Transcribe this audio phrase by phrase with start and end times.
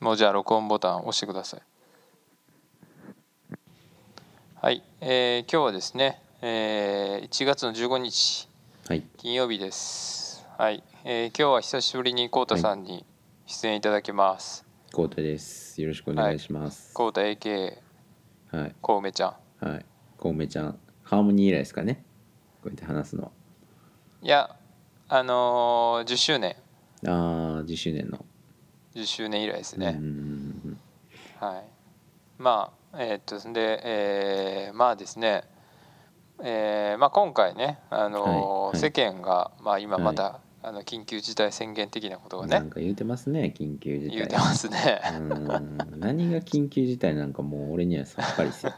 [0.00, 1.60] もうじゃあ録音ボタンを押してください。
[4.60, 8.48] はい、えー今日はですね、えー1月の15日。
[8.88, 9.02] はい。
[9.16, 10.46] 金曜日です。
[10.56, 13.04] はい、えー今日は久しぶりにコウタさんに
[13.46, 14.64] 出演いただきます。
[14.92, 15.80] コウタです。
[15.82, 16.92] よろしくお願いします。
[16.94, 17.78] コウタ AK
[18.52, 18.74] はい。
[18.80, 19.64] コウメちゃん。
[19.66, 19.86] はい。
[20.16, 20.78] コウメちゃん。
[21.02, 22.04] ハーモニー以来ですかね？
[22.62, 23.32] こうやって話すの。
[24.22, 24.54] いや
[25.08, 26.56] あのー10周年。
[27.06, 28.24] ああ10周年の
[28.98, 30.78] 10周年以来ですね、うん
[31.40, 31.64] はい。
[32.38, 35.44] まあえーっとで、えーまあですね。
[36.40, 38.78] えーまあ、今回ね、あのーはいはい。
[38.78, 40.04] 世間が、まあ、今はい。
[40.04, 42.58] また、あの緊急事態宣言的なことをね。
[42.58, 44.16] なんか言うてますね緊急事態。
[44.16, 45.00] 言うてますね。
[45.16, 45.78] うん。
[46.00, 48.74] 何が緊急事態なんかもう俺にはさっぱりですよ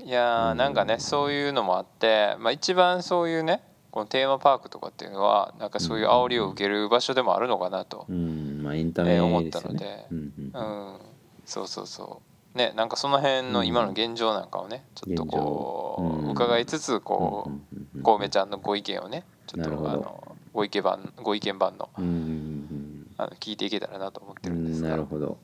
[0.00, 0.56] いやーうん。
[0.58, 8.06] なんかねそういうのもあって、まあ、一番そういうねこのテーマパークとかっていうのはなんかそういう煽りを受ける場所でもあるのかなと。
[8.08, 9.84] う、んまあエンタメえー思ったので。
[9.84, 10.60] ね、うんうん。
[10.60, 10.98] うん、
[11.44, 12.20] そうそうそ
[12.54, 12.58] う。
[12.58, 17.50] ねなんかその辺の今の現状なんかをねちょっとこう、伺いつつこ
[17.96, 25.36] うコウメちゃんのご意見をねちょっとあのご意見版ご意見版のうんうんあの聞いていけたらなと思ってるんですが、なるほど。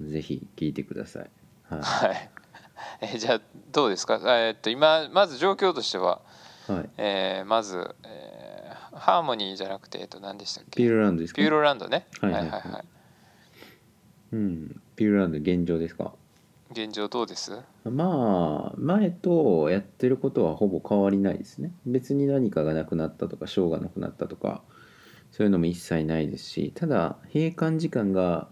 [0.00, 1.30] ぜひ聞いてください。
[1.68, 2.30] ははい。
[3.02, 4.14] えーじゃあどうですか？
[4.14, 6.20] えーっと今まず状況としては、
[6.68, 8.41] い、はい、えーまず、えー
[9.02, 10.76] ハーモニーじゃなくて、えっと、何でしたっけ？
[10.76, 11.36] ピューロランドですか？
[11.38, 12.06] ピューロランドね。
[12.20, 12.46] ははいい。
[12.46, 12.84] はいいはいははい。
[14.32, 16.12] うんピューロランド現状ですか？
[16.70, 17.50] 現状どうです？
[17.84, 21.72] まあ前とやってることはほぼ変わりないですね。
[21.84, 24.62] 別に何かがなくなったとかショーがなくなったとか
[25.32, 28.48] そういうのも一切ないですしただ閉館時間が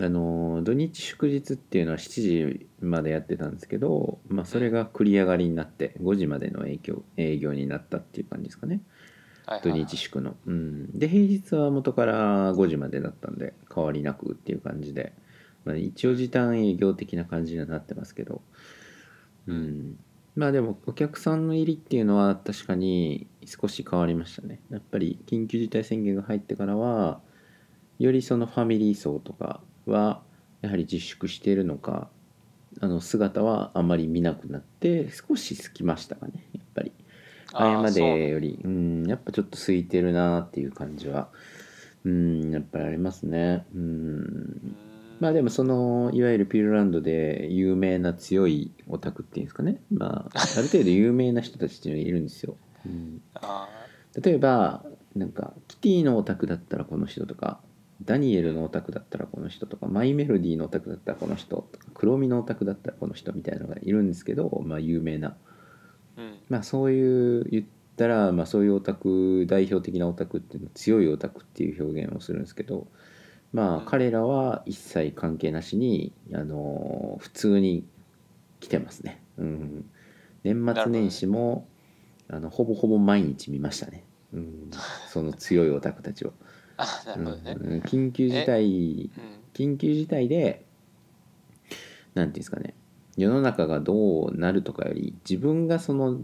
[0.00, 2.10] あの土日祝日っていうのは7
[2.60, 8.80] 時までやってたんですけど、まあ、それが繰り上がりになって5時までの営業営業になったっていう感じですかね。
[8.80, 8.97] 土
[9.48, 9.80] はいはいはい。
[9.86, 15.14] 日祝の、うん、で平日は元から5時までだったんで変わりなくっていう感じで、
[15.64, 18.42] まあ、一応時短営業的な感じにはなってますけど、
[19.46, 19.98] うん、
[20.36, 24.60] まあでもお客さんの入りっていうのは確かに少し変わりましたね。
[24.70, 27.20] やっぱり緊急事態宣言が入ってからは
[27.98, 30.20] よりそのファミリー層とかは
[30.60, 32.10] やはり自粛しているのか
[32.80, 36.46] あの姿はあまり見なくなって少し空きましたかね。
[36.52, 36.92] やっぱり。
[37.52, 41.28] あー前までよりうんやっぱちょっと空いてるなっていう感じは
[42.04, 43.66] うんやっぱりありますね。
[43.74, 43.82] うん。
[43.82, 44.76] うん
[45.20, 49.80] まあでもそのいわゆるピルランドで有名な強いオタクっていうんですかね。
[49.90, 52.56] まあある程度有名な人たちっていうのがいるんですよ、
[52.86, 53.68] うん、あ
[54.22, 54.84] 例えば
[55.16, 57.60] なんかキティのオタクだったらこの人とか
[58.04, 65.36] ダニエルのオタクだったらこの人とかマイメロディーのオタクだったらこの人とか黒ミのオタクだったらこの人みたいなのがいるんですけどまあ有名な
[66.48, 67.64] まあそういう言っ
[67.96, 72.86] たら、まあ、そういうオタク代表的なオタクっていうのは強いオタクっていう表現をするんですけど
[73.52, 77.84] まあうん彼らは一切関係なしに、あのー普通に
[78.60, 79.90] 来てますね、うん、
[80.44, 81.66] 年末年始も、
[82.28, 84.70] あのほぼほぼ毎日見ましたね、うん、
[85.08, 86.32] その強いオタクたちを、
[86.78, 87.56] あなうんるほどね。
[87.60, 87.80] うん。
[87.80, 89.38] 緊急事態うん。
[89.52, 90.64] 緊急事態で
[92.14, 92.74] なんていうんですかね
[93.18, 96.18] 世の中がどうなるとかより自分がその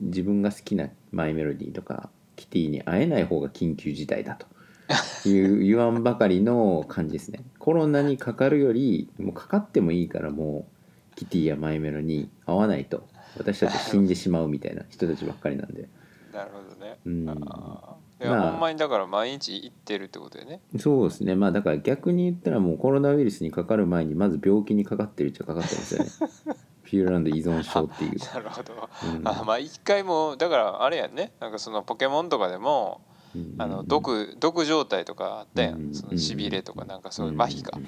[0.00, 4.46] 自分が好きなマイメロディーとかキティに会えない方が緊急事態だと。
[5.24, 7.44] いう言わんばかりの感じですね。
[7.58, 10.66] コロナにかかるよりもうかかってもいいからも
[11.12, 13.06] うキティやマイメロに会わないと。
[13.36, 15.88] 私たちは死んでしまうみたいな人たちばっかりなんで。
[16.32, 16.96] なるほどね。
[17.04, 17.26] うん
[18.22, 18.50] いやまあ。
[18.52, 20.60] ほんまにだから毎日行ってるってことでね。
[20.78, 21.34] そうですね。
[21.34, 26.10] まあだから逆に言ったらもうコロナウイルスにかかる前にまず病気にかかってるっちゃかかってますよね。
[26.84, 28.88] ピューランド依存症っていう、なるほど。
[29.16, 29.26] うん。
[29.26, 31.32] あまあ一回もだからあれやんね。
[31.40, 33.00] なんかそのポケモンとかでも
[33.34, 37.78] うんあの毒毒状態とかあったやうんんそのしびれとかなんかそういううん麻痺か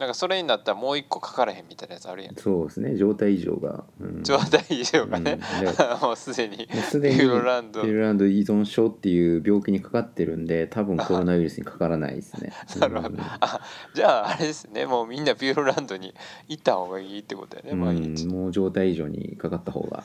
[0.00, 2.34] なんかそれになったらもう一個かからへんみたいなやつあるやん。
[2.34, 2.96] そうですね。
[2.96, 4.22] 状態異常が、うん。
[4.24, 5.38] 状態異常がね。
[5.62, 6.00] うん。
[6.00, 6.66] もうすでに。
[6.88, 7.82] すでにピューロランド。
[7.82, 12.50] ピューロランド依存症っていう病気にかかってるんで多分コロナウイルスにかからないですね。
[12.80, 13.08] なるほど。
[13.10, 13.20] うん。
[13.20, 13.60] あ
[13.92, 14.86] じゃああれですね。
[14.86, 16.14] もうみんなピューロランドに
[16.48, 18.24] 行った方がいいってことだよね毎日。
[18.24, 20.04] うんもう状態異常にかかった方が。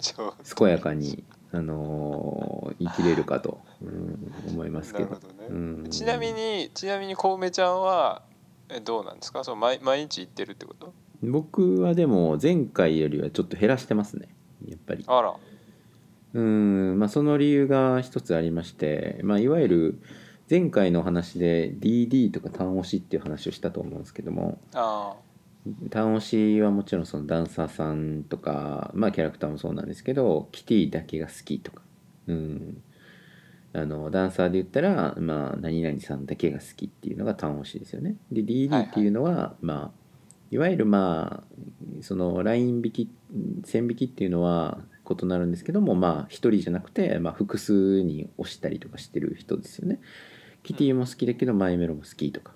[0.00, 5.10] 超 健やかに、あのー生きれるかと、うん思いますけど。
[5.10, 5.54] なるほどね、う
[5.86, 5.90] ん。
[5.90, 8.22] ちなみにちなみにコウメちゃんは
[8.68, 9.44] えどうなんですか？
[9.44, 10.92] そう毎毎日行ってるってこと？
[11.22, 14.28] 僕はでも前回よりはちょっと減らしてますね。
[14.66, 15.04] やっぱり。
[15.06, 15.34] あら。
[16.34, 20.00] うんまあその理由が一つありまして、まあ、いわゆる
[20.50, 24.58] 前回のお話で DD とか単押しっていう話をしたと思うんですけども。
[24.74, 25.14] あ。
[25.90, 31.82] 単押しはもちろんそのダンサーさんとかまあキャラクターもそうなんですけどキティだけが好きとか、
[32.28, 32.82] うん、
[33.72, 38.16] あのダンサーで言ったら、まあ、何々さんだけが好きっていうのが単押しですよね。
[38.32, 40.06] で DD っていうのは、まあ
[40.50, 43.10] いわゆるまあそのライン引き
[43.64, 44.78] 線引きっていうのは
[45.08, 50.00] 異なるんですけどもまあ一人じゃなくて、まあ、複数に押したりとかしてる人ですよね。
[50.62, 52.52] キティも好きだけどマイメロも好きとか、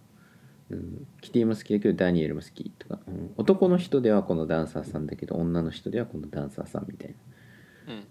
[0.70, 3.34] うん、キティも好きだけどダニエルも好きとか、うん。
[3.36, 7.14] 男の人ではこのダンサーさんだけど女の人ではこのダンサーさんみたいな。
[7.14, 7.39] うん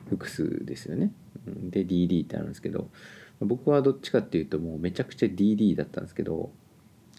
[0.09, 1.11] 複数ですよね。
[1.47, 1.69] うん。
[1.69, 2.89] で DD ってあるんですけど
[3.39, 6.51] 僕はどっちかっていうともうめちゃくちゃ DD だったんですけど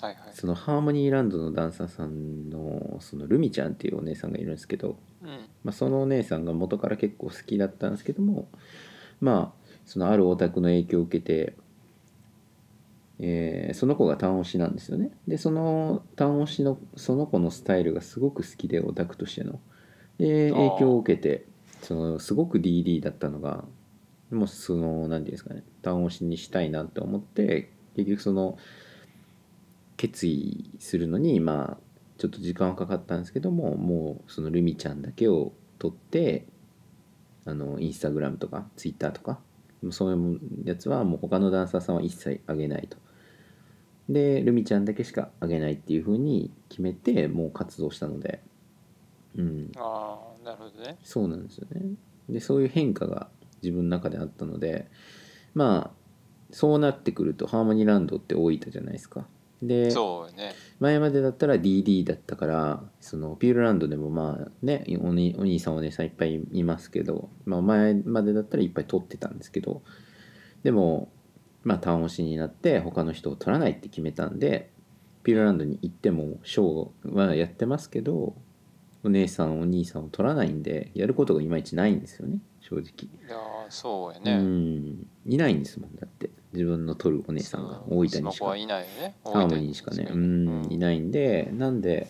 [0.01, 0.33] はいはい。
[0.33, 5.29] そのハーモニーランドのダンサーさんのそのルミちゃんっていうお姉さんがいるんですけど、うん。
[5.65, 8.49] まあ、そのお姉さんが元から結構好きだったんですけども
[9.21, 11.55] まあそのあるオタクの影響を受けて、
[13.19, 15.11] えーその子が単押しなんですよね。
[15.29, 19.61] でその単押しのその子のスタイルがすごく好きでオタクとしての。
[20.19, 21.47] で影響を受けて
[21.83, 23.65] そのすごく DD だったのが
[24.31, 28.59] もうその何て言うんですかね単押しにしたいなって思って結局その
[29.97, 36.47] 決意するのにまあちょっと時間はかかったんですけどももうそのルミちゃんだけを撮って
[37.45, 39.41] あのインスタグラムとかツイッターとか
[39.83, 42.99] もうそういうやつはもう他のダンサーさんは一切あげないと。
[44.09, 48.43] でルミちゃんだけしかあげないっていう風に決めてもう活動したので。
[49.37, 49.71] うん。
[49.77, 50.99] ああなるほどね。
[51.03, 51.83] そうなんですよね。
[52.29, 53.29] でそういう変化が
[53.63, 54.89] 自分の中であったので
[55.55, 56.01] まあ
[56.53, 59.27] そうなってくるとハーモニーランドって大分じゃないですか。
[59.63, 60.55] でそうよね。
[60.79, 69.83] 前までだったら DD だったからそのピューロランドでもまあねおにお兄さんお姉さんいっぱいいますけど、まあ、前までだったらいっぱい取ってたんですけど
[70.63, 71.11] でも
[71.63, 74.71] まあ単押しになって他の人を取らないって決めたんで
[75.23, 78.35] ピューロランドに行ってもショーはやってますけど
[79.03, 82.83] お姉さんお兄さんを取らないんでやることがいまいちないんですよね正直。
[82.83, 83.39] いやー
[83.71, 85.07] そうやうねん。
[85.27, 86.31] いないんですもんだって。
[86.53, 88.19] 自分の取るお姉さんが大分にしか。
[88.19, 89.17] その子はいないよね。
[89.25, 90.07] ハーモニーしかね。
[90.09, 90.67] 大うん。
[90.71, 91.51] いないんで。
[91.53, 92.09] なんで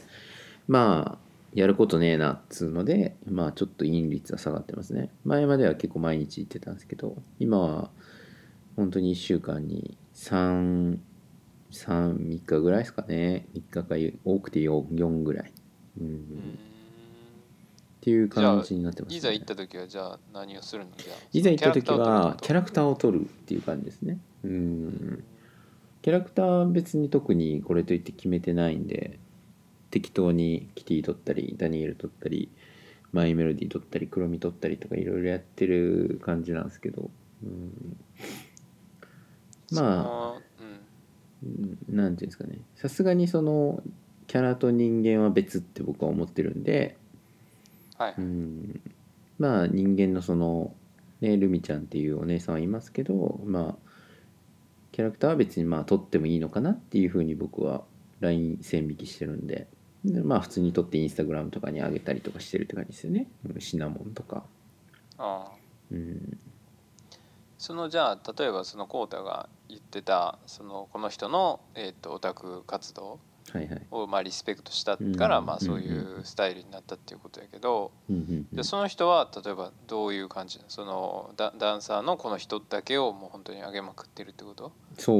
[0.68, 5.10] まあやることねえなっつうのでまあちょっと陰率は下がってますね。
[5.24, 7.90] 前までは結構毎日行ってたんですけど今は
[8.76, 10.98] 本当に1週間に33
[12.18, 13.46] 日ぐらいですかね。
[13.54, 15.52] 3日か多くて 4, 4ぐらい、
[16.00, 16.06] うん。
[16.06, 16.58] うん
[18.00, 20.90] っていう感じになってます、ね、いざ行った時はじゃあ何をするの？
[20.96, 24.18] じゃあいざ行った時はキャララクターを撮るっていう感じですね。
[24.42, 25.24] うん。
[26.00, 29.18] キャラクターは別に特にこれといって決めてないんで
[29.90, 32.50] 適当にキティ撮ったりダニエル撮ったり
[33.12, 37.10] マイメロディ撮ったりクロミ撮ったりとかいろいろやってる感じなんですけど、
[37.42, 37.96] うん、
[39.72, 40.40] まあ
[41.42, 41.94] うん。
[41.94, 42.60] なんていうんですかね。
[42.76, 43.82] さすがにその
[44.26, 46.99] キャラと人間は別って僕は思ってるんで、あ
[48.00, 48.80] はい、うん、
[49.38, 50.74] まあ人間のその
[51.20, 53.90] ねルミちゃんっていうお姉さんはいますけどまあ
[54.90, 57.82] キャラクターは別にまあ撮ってもいいのかなっていうふうに僕は
[58.20, 59.68] LINE 線引きしてるんで。
[60.02, 63.28] でまあ普通に撮ってインスタグラムとかに上げたりとかしてるって感じですよね。
[63.44, 64.44] うんシナモンとか。
[65.18, 65.52] ああ。
[65.90, 66.38] うん。
[67.58, 73.20] そのじゃあ例えばそのコウタが言ってたそのこの人の、えー、とオタク活動
[73.90, 75.46] をまあリスペクトしたから、うん。
[75.46, 77.92] まあそういうスタイルになったっていうことやけど、
[78.52, 84.72] でその人は例えばどういう感じそのダダンサーのこの人だけをもう本当に上げまくってるってこと？
[84.98, 85.14] そ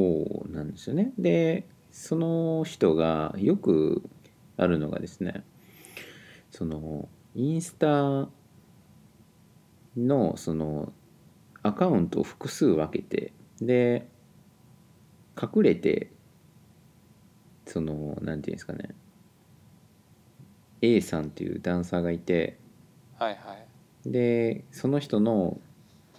[0.47, 1.13] うなんですよね。
[1.19, 4.03] でその人がよく
[4.57, 5.45] あるのがですね
[6.51, 8.29] そのインスタ
[9.97, 10.93] のその
[11.63, 14.09] アカウントを複数分けてで
[15.41, 16.13] 隠れて
[17.71, 18.91] そのなんていうんですかね。
[20.83, 22.59] A さんっていうダンサーがいて。
[23.19, 24.11] はいはい。
[24.11, 25.61] でその人の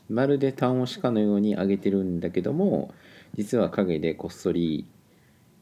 [0.10, 2.94] まるで単押しかのように上げてるんだけども
[3.34, 4.86] 実は陰でこっそり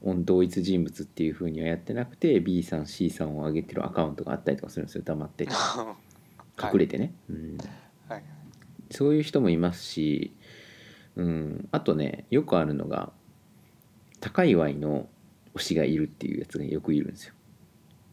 [0.03, 5.47] 同一人物っていう風にはやってなくて B さん C さんを上げてるアカウントがあったりとかするんですよ黙って。
[6.61, 7.57] 隠れてね、うん、
[8.09, 8.23] はい
[8.91, 10.33] そういう人もいますし、
[11.15, 13.13] うん、あとねよくあるのが
[14.19, 15.07] 高いワイの
[15.55, 17.33] 推しがいるっていうやつがよくいるんですよ。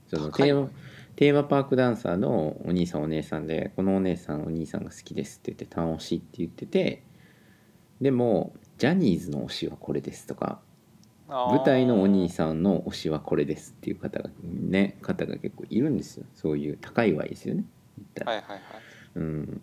[0.09, 0.71] そのテーマ
[1.17, 7.03] テーマパークダンサーのお兄さんお姉さんでこのお姉さんお兄さんが好きですって言って単推しって言ってて
[8.01, 10.61] でもジャニーズの推しはこれですとか
[11.29, 16.27] 舞台のお兄さんの推しはこれですっていう方がね方が結構いるんですよ。
[16.35, 17.65] そういう高いワイですよね。
[18.25, 18.61] はいはいはい。
[19.17, 19.61] うん、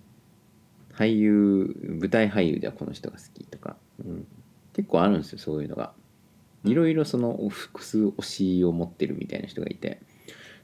[0.94, 4.27] 俳優舞台俳優ではこの人が好きとか、うん、
[4.74, 5.94] 結構あるんですよそういうのが
[6.63, 10.01] いろいろその複数推しを持ってるみたいな人がいて。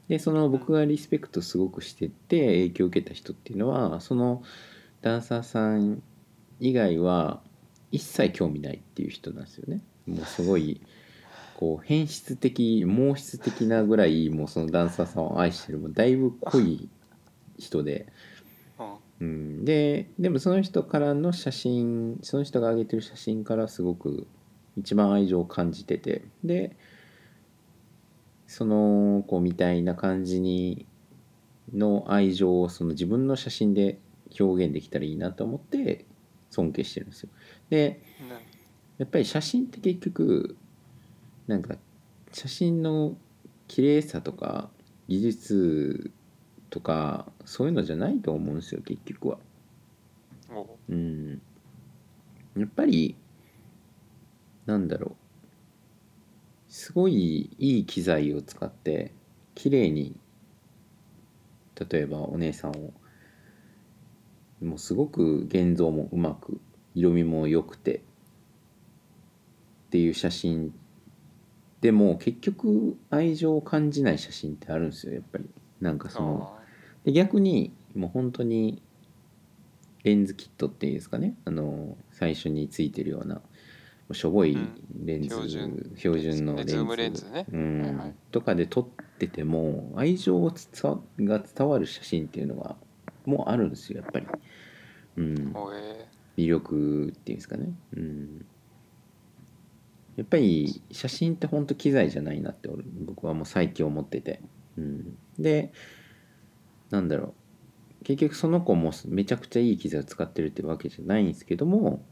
[0.08, 4.42] でその僕がリスペクトすごくしてて影響を受けた人っていうのはその
[5.02, 6.02] ダンサーさん
[6.58, 7.40] 以外は
[7.92, 9.84] 一切興味ないっていう人なんですよね。
[10.08, 10.80] もうすごい
[11.54, 16.88] こう変質的毛質的なぐらいもうそのダンサーさんを愛してるもうだいぶ濃い
[17.56, 18.08] 人で、
[18.80, 24.26] うんうん、ででもその人からの写真その人が上げてる写真からすごく
[24.80, 26.76] 一番愛情を感じててで
[28.46, 30.86] その子みたいな感じに
[31.72, 33.98] の愛情をその自分の写真で
[34.38, 36.04] 表現できたらいいなと思って
[36.50, 37.28] 尊敬してるんですよ。
[37.68, 38.00] でね
[38.98, 40.56] やっぱり写真って結局
[41.46, 41.76] なんか
[42.32, 43.16] 写真の
[43.68, 44.68] 綺麗さとか
[45.08, 46.10] 技術
[46.70, 49.38] とかそういうのじゃないと思うんですよ結局は。
[50.88, 51.40] うん、
[52.56, 53.14] やっぱり
[54.66, 55.16] なんだろ
[56.68, 56.72] う。
[56.72, 59.12] すごいいい機材を使って
[59.54, 60.16] 綺麗に
[61.90, 62.92] 例えばお姉さんを。
[64.62, 66.60] もうすごく現像もうまく
[66.94, 68.00] 色味も良くてっ
[69.90, 70.74] ていう写真
[71.80, 75.48] でも結局愛情を感じない写真ってあるんですよやっぱり。
[75.80, 76.54] なんかその。
[76.56, 76.60] あ
[77.04, 78.82] で逆にもう本当に
[80.04, 81.34] レンズキットっていうんですかね。
[81.44, 83.40] あの最初についてるような
[84.12, 84.58] しょぼい
[85.04, 85.92] レンズ、標準。
[85.96, 86.80] 標準のレンズズ。
[86.80, 87.46] ームレンズね。
[87.52, 87.82] うん。
[87.82, 88.14] はいはい。
[88.30, 88.86] とかで撮っ
[89.18, 90.52] てても愛情が
[91.38, 92.76] 伝わる写真っていうのが
[93.24, 94.26] もうあるんですよやっぱり、
[95.16, 95.54] うん。
[96.36, 98.46] 魅力っていうんですかね、うん、
[100.16, 104.40] やっぱり写真って本当機材じゃないなって俺僕はもう最近思ってて、
[104.78, 105.72] うん、で
[106.90, 107.34] なんだろ
[108.02, 108.04] う。
[108.04, 112.02] 結局その子もめちゃくちゃいい機材を使ってるってわけじゃないんですけども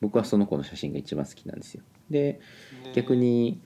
[0.00, 1.82] 僕はその子の写真が一番好きなんですよ。
[2.10, 2.40] で
[2.94, 3.60] 逆に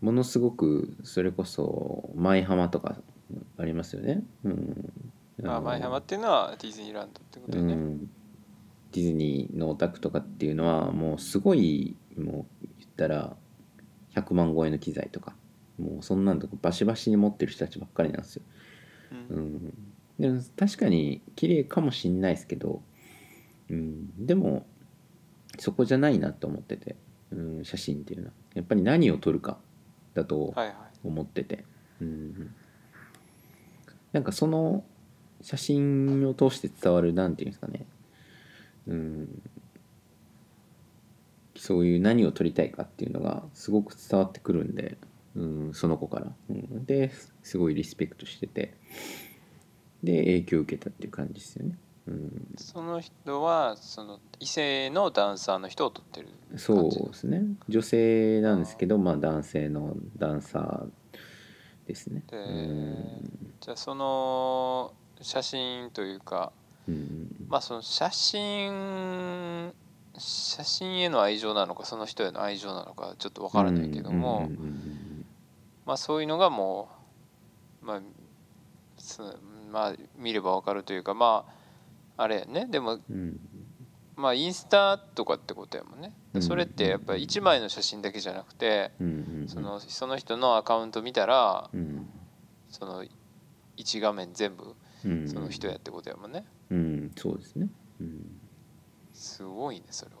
[0.00, 2.96] ものすごくそれこそ舞浜とか
[3.58, 4.92] ありますよね、うん、
[5.38, 7.98] のあ舞浜っていうのはディズニーランドってことでね、うん、
[8.92, 13.36] ディズニーのオタクとかっていうのはもうすごいもう言ったら
[14.14, 15.34] 100万超えの機材とか。
[15.80, 18.42] もうそんなんとかバシバシに持ってる人たちばっかりなんですよ。
[19.30, 19.36] うん。
[19.36, 19.74] うん、
[20.18, 22.82] でも確かに綺麗かもしんないですけど、
[23.70, 24.66] うん、でも
[25.60, 26.96] そこじゃないなと思ってて、
[27.30, 28.32] うん、写真っていうのは。
[28.54, 29.58] やっぱり何を撮るか
[30.14, 30.76] だとはいはい。
[31.04, 31.64] 思ってて、
[32.00, 32.54] うん、
[34.12, 34.84] なんかその
[35.40, 37.86] 写真を通して伝わるなんていうんですかね、
[38.86, 39.42] うん、
[41.56, 44.98] そういう何を撮りたいかっていうのがすごく伝わってくるんで、
[45.36, 47.12] うん、その子から、うん、で
[47.42, 48.74] すごいリスペクトしてて。
[50.02, 51.76] で影響を受けたっていう感じですよね、
[52.06, 57.42] うん、その人はその異性のダンサーの人を撮ってるそうですね。
[57.68, 60.88] 女性なんですけどまあ男性のダンサー
[61.86, 62.24] ですね。
[62.28, 63.54] でうん。
[63.60, 66.52] じゃあその写真というか
[66.88, 67.46] うん。
[67.48, 69.72] まあその写真
[70.18, 75.24] 写真への愛情なのかその人への愛情なのかちょっとわからないけども、うん
[75.86, 76.88] まあそういうのがも
[77.82, 78.00] うまあ
[78.98, 79.20] す
[79.70, 81.59] まあ見ればわかるというかまあ
[82.22, 82.66] あれやね。
[82.66, 83.00] でもうん。
[83.10, 83.40] うん
[84.16, 86.12] まあインスタとかってことやもんね。
[86.34, 86.42] うん。
[86.42, 92.06] それってやっぱり1枚の写真だけじゃなくてうんそのその人のアカウント見たらうん。
[92.68, 93.02] その
[93.78, 95.26] 1画面全部うん。
[95.26, 96.44] その人やってことやもんね。
[96.70, 97.10] うん。
[97.16, 97.68] そうですね。
[98.00, 98.40] うん。
[99.14, 100.20] すごいねそれは。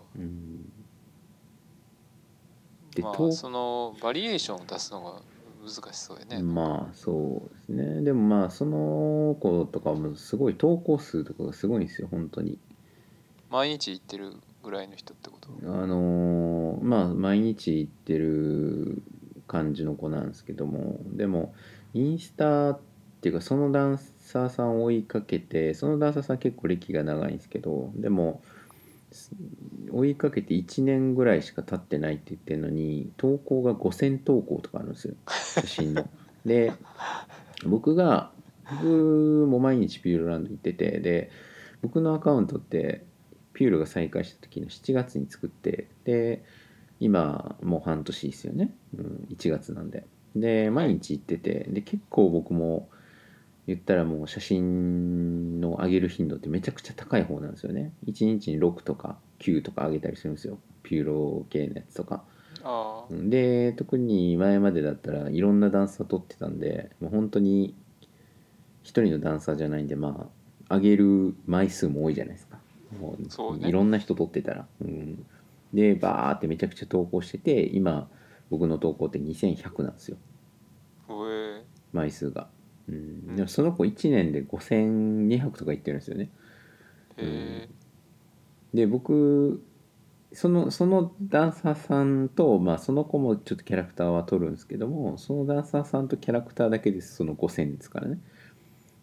[3.02, 5.20] まあとそのバリエーションを出すのが
[5.62, 6.42] 難しそうやね。
[6.42, 8.02] まあそうですね。
[8.02, 12.58] でもまあその子とかもすごい投稿数とかがすごいんですよ本当に。
[13.50, 15.48] 毎日行ってるぐらいの人ってこと？
[15.64, 19.02] あのーまあ毎日行ってる
[19.46, 21.00] 感じの子なんですけども。
[21.12, 21.54] でも
[21.92, 22.80] インスタっ
[23.20, 28.59] ていうかそのダンサーさんを追いかけてそのダンサーさん結構歴が長いんですけどでもす
[29.90, 35.14] 追いかけて1年ぐらいしか経ってないって言ってるのに投稿が5,000投稿とかあるんですよ。
[35.26, 36.08] 写真の。
[36.46, 36.72] で
[37.66, 38.32] 僕が
[38.82, 41.30] 僕も毎日ピューロランド行っててで
[41.82, 43.04] 僕のアカウントって
[43.52, 46.42] ピューロが再開した時の7月に作ってで
[47.00, 50.06] 今もう半年ですよね、うん、1月なんで。
[50.36, 52.88] で毎日行っててで結構僕も
[53.72, 57.92] 言ったらもう写真の上げる頻度ってめちゃくちゃ高い方なんですよね。
[58.06, 60.58] 1日に6とか9とか上げたりするんですよ。
[60.82, 62.24] ピューロ系のやつとか。
[63.10, 67.74] で特に前までだったらいろんなダンサー撮ってたんでもう本当に
[68.82, 70.28] 一人のダンサーじゃないんでま
[70.68, 72.58] あ上げる枚数も多いじゃないですか。
[73.00, 75.24] もういろんな人撮ってたら、うん、
[75.72, 78.08] でバーってめちゃくちゃ投稿してて今
[78.50, 80.16] 僕の投稿って2100なんですよ。
[81.92, 82.48] 枚数が、
[82.88, 82.94] うん。
[82.94, 82.98] う
[83.32, 86.30] んでもその子1年で5200とかいってるんですよね。
[87.16, 87.68] へえ
[88.74, 89.64] で僕
[90.32, 98.18] そのそのダンサーさんと、まあ、その子もちょっとキャラクターは取るんですけどもそのダンサーさんとキャラクターだけですその5,000ですからね。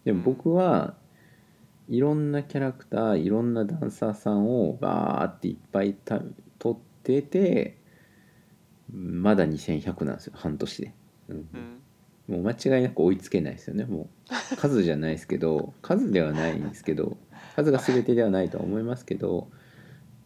[0.06, 0.96] でも僕は
[1.90, 6.22] いろんなキャラクターいろんなダンサーさんをバーっていっぱいた
[6.60, 7.78] 取ってて
[8.90, 10.34] まだ2100なんですよ。
[10.36, 10.94] 半年で、
[11.28, 11.38] うん。
[11.38, 11.77] うん
[12.28, 13.86] もう間違いなく追いつけないですよね。
[13.86, 17.18] もう数じゃないですけど 数ではないんですけど
[17.56, 19.50] 数が全てではないとは思いますけど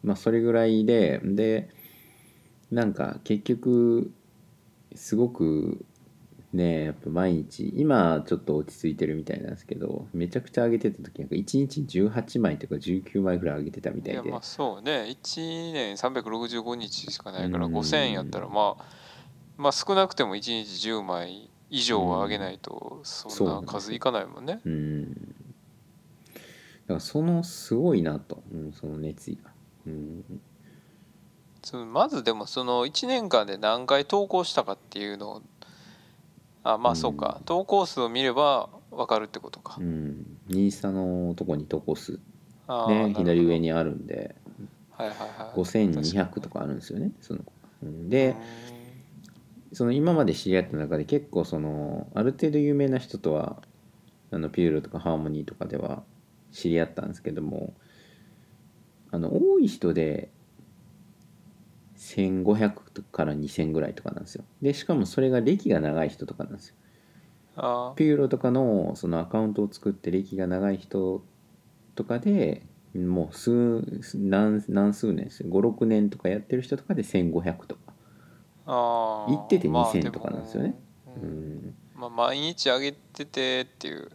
[0.02, 1.70] まあそれぐらいでで
[2.70, 4.12] なんか結局
[4.94, 5.84] すごく
[6.52, 14.22] ねやっぱ毎日今ちょっと落ち着いてるみたいなんですけどめちゃくちゃ上げてた時なんか1日18枚とか19枚ぐらい上げてたみたいで。
[14.22, 15.06] いやまあそうね。
[15.08, 17.76] 1年365日しかないからうん。
[17.76, 18.84] 5,000円やったらまあ
[19.56, 24.60] まあ少なくても1日10枚以上は上げないとそんな数いかないもんね。
[24.62, 25.14] うん。
[25.14, 29.50] だからそのすごいなと、うん、その熱意が。
[29.86, 30.40] うん。
[31.62, 35.42] そのまずでもその1年間で何回投稿したかっていうのを
[36.62, 39.78] あまあそうか、投稿数を見れば分かるってことか。
[39.80, 42.20] うん、インスタのとこに投稿数。
[42.88, 44.36] ね左上にあるんで。
[44.90, 47.52] はいはいはい、5200とかあるんですよねその子。
[47.82, 48.10] うん。
[48.10, 48.36] で
[49.72, 53.62] その今まで知り合った中で結構そのある程度有名な人とは
[54.30, 56.02] あのピューロとかハーモニーとかでは
[56.52, 57.74] 知り合ったんですけども
[59.10, 60.30] あの多い人で
[61.96, 64.44] 1500から2000ぐらいとかなんですよ。
[64.60, 66.74] でしかもそれが歴が長い人とかなんですよ。
[67.56, 71.22] あピューロとかのそのアカウントを作って歴が長い人
[71.94, 72.62] とかで
[72.94, 75.50] もう数何何数年ですよ。
[75.50, 77.81] 56年とかやってる人とかで1500とか、
[78.66, 79.36] あー。
[79.36, 80.74] 行っててまあ2000とかなんですよね。
[81.04, 81.56] でもううん。
[81.68, 84.08] んまあ、毎日上げててっていう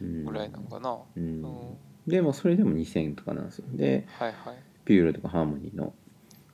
[0.00, 0.24] うん。
[0.24, 0.90] ぐらいなのかな。
[0.90, 1.42] ううん。
[1.42, 3.66] ん、でもそれでも2000とかなんですよ。
[3.72, 4.56] ではいはい。
[4.84, 5.94] ピューロとかハーモニーの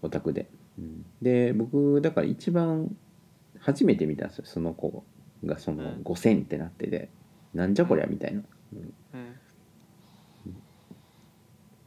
[0.03, 1.05] オタクで、うん。
[1.21, 2.95] で僕だから一番
[3.59, 4.45] 初めて見たんですよ。
[4.47, 5.05] その子
[5.45, 6.03] がそのうん。
[6.03, 7.11] 5000ってなってて、
[7.55, 8.43] なんじゃこりゃみたいな、
[8.75, 8.95] うん。
[9.15, 9.40] うん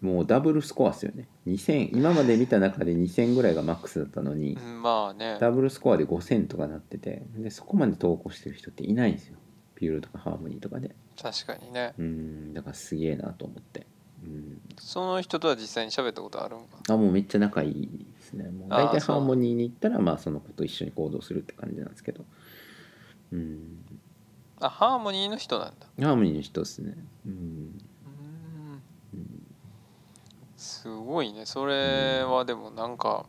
[0.03, 1.29] もうダブルスコアですよね。
[1.47, 5.37] 2000今まで見た中で2000ぐらいがマックスだったのに、うん、まあね。
[5.39, 9.37] ダブルスコアで5000とかなっててでそこまで投稿してる人っていないんですよ。
[9.75, 10.93] ピューロとかハーモニーとかで。
[11.19, 11.93] 確かにね。
[11.97, 13.87] うんだからすげえなと思って、
[14.25, 16.79] うん、その人とは実際に喋ったことあるんか？
[16.89, 18.49] あもうめっちゃ仲いいですね。
[18.49, 19.15] もうあー大体そう。
[19.15, 22.25] ハーモニーに行ったらまあその子と一緒に行動するって感じなんですけど。
[23.31, 23.85] うん。
[24.59, 25.87] あ、ハーモニーの人なんだ。
[26.05, 26.97] ハーモニーの人ですね。
[27.25, 27.85] うんうん
[30.63, 31.45] すごいね。
[31.45, 33.25] それはでもなんか、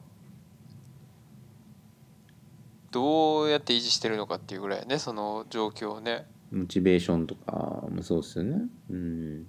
[2.92, 6.26] どうやって維持してるのかっていうぐらいね、その状況をね。
[6.52, 7.52] モチベーションとか
[7.90, 9.46] もそうですよねうん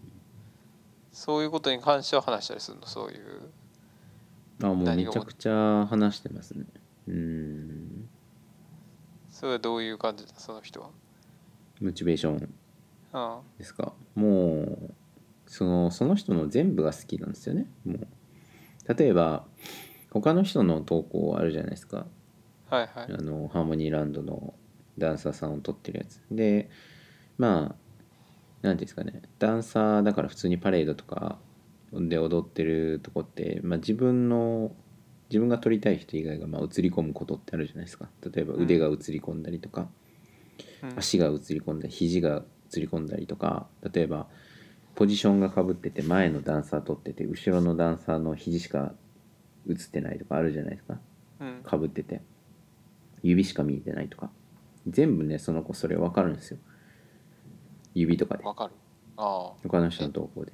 [1.11, 3.51] そういうことに関しては話したりするの、そういう。
[4.63, 6.65] あもうめちゃくちゃ話してますね
[7.07, 8.09] うん
[9.29, 10.89] それはどういう感じだ、その人は。
[11.81, 13.39] モチベーションうん。
[13.59, 13.93] ですか？
[14.15, 14.25] も
[14.63, 14.93] う
[15.47, 17.67] そのその人の全部が好きなんですよね。
[17.85, 18.07] もう。
[18.93, 19.45] 例えば
[20.11, 22.05] 他の人の投稿あるじゃないですか。
[22.69, 23.13] はいはい。
[23.13, 24.53] あのハーモニーランドの
[24.97, 26.21] ダンサーさんを撮ってるやつ。
[26.31, 26.69] で
[27.37, 27.75] まあ
[28.61, 29.21] 何ていうんですかね。
[29.39, 31.37] ダンサーだから普通にパレードとか
[31.91, 34.71] で踊ってるとこって、まあ、自分の
[35.29, 38.09] 自分が撮りたい人以外がまあ映り込むことってあるじゃないですか。
[38.33, 39.87] 例えば腕が映り込んだりとか、
[40.83, 40.93] うん。
[40.97, 42.43] 足が映り込んだり肘が
[42.75, 44.27] 映り込んだりとか例えば
[44.95, 48.93] ポジションがかぶってて前のダンサー撮ってて後ろのダンサーの肘しか
[49.69, 50.99] 映ってないとかあるじゃないですか
[51.41, 51.61] うん。
[51.63, 52.21] かぶってて
[53.21, 54.31] 指しか見えてないとか
[54.87, 56.57] 全部ねその子それ分かるんですよ
[57.93, 58.73] 指とかでわかる。
[59.17, 60.51] あ他の人の投稿で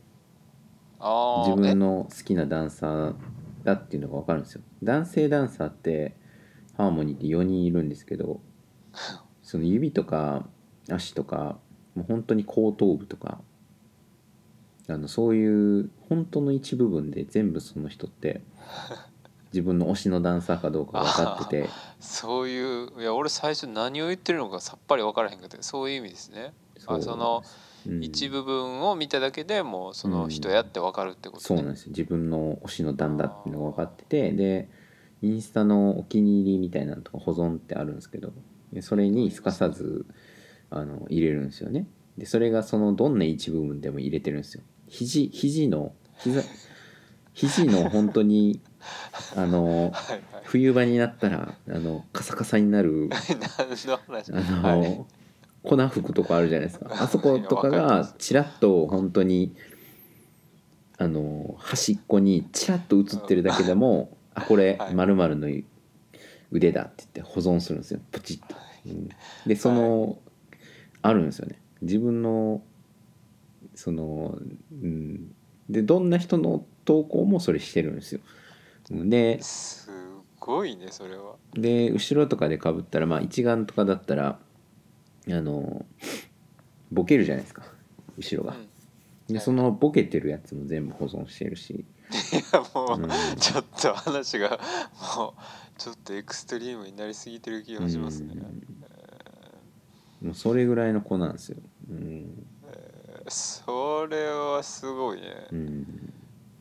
[1.00, 1.08] あ。
[1.08, 1.48] ああ。
[1.48, 3.16] 自分の好きなダンサー
[3.64, 6.16] だっていうのが分かるんですよ男性ダンサーって
[6.78, 8.42] ハーモニーって4人いるんですけど
[9.44, 10.48] その指とか
[10.90, 11.60] 足とか
[11.96, 13.42] もう本当に後頭部とか
[14.88, 18.42] あのそういう本当の一部分で全部その人って
[19.54, 21.70] 自分の推しのダンサーかどうか分かってて。
[22.00, 26.54] そういういや俺最初何を言ってるのかさっぱり分からへんかったそういう意味ですね。
[26.88, 27.44] あその
[27.86, 28.04] うん。
[28.04, 31.90] 一部分を見ただけでもうその人やって分かるってことね、そうなんですよ。
[31.90, 34.70] 自分の推しの段だっていうのが分かっててで
[35.22, 38.34] インスタのお気に入りみたいなのとか保存ってあるんですけど
[38.74, 40.06] でそれにすかさず
[40.70, 41.88] あの入れるんですよね。
[42.18, 46.44] でそれがそのどんな一部分でも入れてるんですよ肘肘の膝
[47.34, 48.60] 肘の本当に
[49.38, 53.10] あのはいはい冬場になったらあのカサカサになる
[54.34, 55.06] あの、はい。
[55.64, 56.88] 粉吹くとこあるじゃないですか。
[57.00, 59.56] あそことかがちらっと本当に
[60.98, 64.96] あの端っこにちらっと映ってるだけでもああこれはい。
[64.96, 65.48] 〇〇の
[66.52, 68.02] 腕だって言って保存するんですよ。
[68.12, 68.56] プチッと、
[68.88, 69.10] うん。
[69.46, 70.18] でその、
[71.02, 71.62] あるんですよね。
[71.82, 72.62] 自分の
[73.82, 74.38] その
[74.72, 75.34] うん。
[75.70, 78.22] でどんな人の投稿もそれしてるんですよ。
[78.90, 79.90] です
[80.40, 81.36] ごいねそれは。
[81.54, 84.38] で後ろとかでかぶったらまあ一眼とかだったら
[85.28, 85.86] あの
[86.92, 87.64] ボケるじゃないですか。
[88.18, 88.68] 後ろが、うん。
[89.28, 89.44] ではい。
[89.44, 91.86] そのボケてるやつも全部保存してるし、い
[92.54, 93.10] やもう、うん。
[93.40, 94.60] ちょっと話が
[95.18, 98.34] もうちょっとエクストリームになりすぎてる気がしますね、
[100.22, 100.28] うん。
[100.28, 101.58] もうそれぐらいの子なんですよ、
[101.90, 102.46] うん
[103.28, 105.86] それはすごいね、うん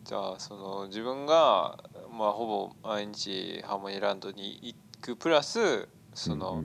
[0.03, 1.79] じゃあその自分が
[2.11, 6.65] まあほぼ毎日ハーモニーランドに行くプラスその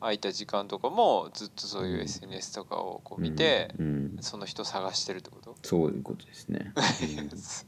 [0.00, 2.02] 空いた時間とかもずっとそういううん。
[2.02, 3.86] SNS とかをこう見て、うん。
[3.86, 5.54] うんその人探してるってこと？
[5.62, 6.72] そういうことですね、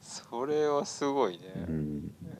[0.00, 1.74] それはすごいね、うん。
[1.74, 1.78] う
[2.28, 2.32] ん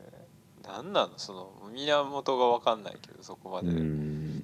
[0.63, 1.19] なんなの？
[1.19, 3.81] その源が分かんないけどそこまうで、ね。
[3.81, 4.41] ん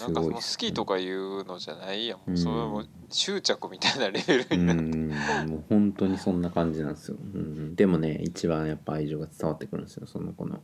[0.00, 2.18] なんかその好きとかいうのじゃないやん。
[2.18, 5.08] もうそれはもう執着みたいなレベルうになって、ん。
[5.50, 10.06] もう本当にそんな感じなんですよ、うん、でもね一番やっぱ愛情が伝わってくるんですよ。
[10.06, 10.60] その子の。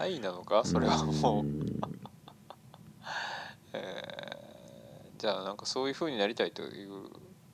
[0.00, 0.62] 愛なのか？
[0.64, 1.60] それはもう、ん
[3.72, 4.48] えー
[5.18, 6.90] じゃあなんかそういう風になりたいという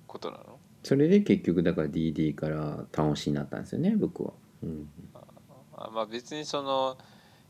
[0.06, 0.58] ことなの？
[0.82, 4.88] それで結局だから DD から楽しになったんですよね僕は、うん、
[5.72, 6.98] あまあ別にその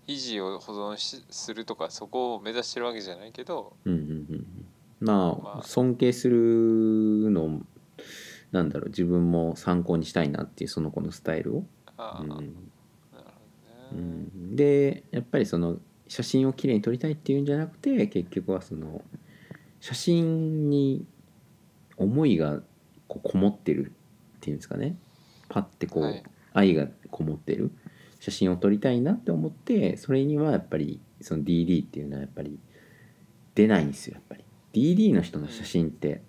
[0.06, 4.46] 維持を保存しするとかそこを目指してるわけじゃないけどうんうんうんうん。
[5.00, 5.58] ままあ。
[5.58, 6.36] あ尊敬する
[7.30, 7.60] の
[8.52, 11.64] なんだろう自分も参考にしたいなっていうその子のスタイルを、
[11.96, 12.52] あー、
[13.92, 14.56] うん。
[14.56, 19.02] でやっぱりその写真をきれいに撮りたいっていうんじゃなくて結局はその
[19.80, 21.04] 写真に
[21.96, 22.60] 思いが
[23.08, 23.92] こうこもってる
[24.36, 24.96] っていうんですかね。
[25.48, 26.22] パッてこう、はい。
[26.52, 27.72] 愛がこもってる
[28.24, 32.58] 写真を撮りたいなって思ってそれにはやっぱりその DD っていうのはやっぱり
[33.54, 34.44] 出ないんですよやっぱり。
[34.72, 36.22] DD の人の写真って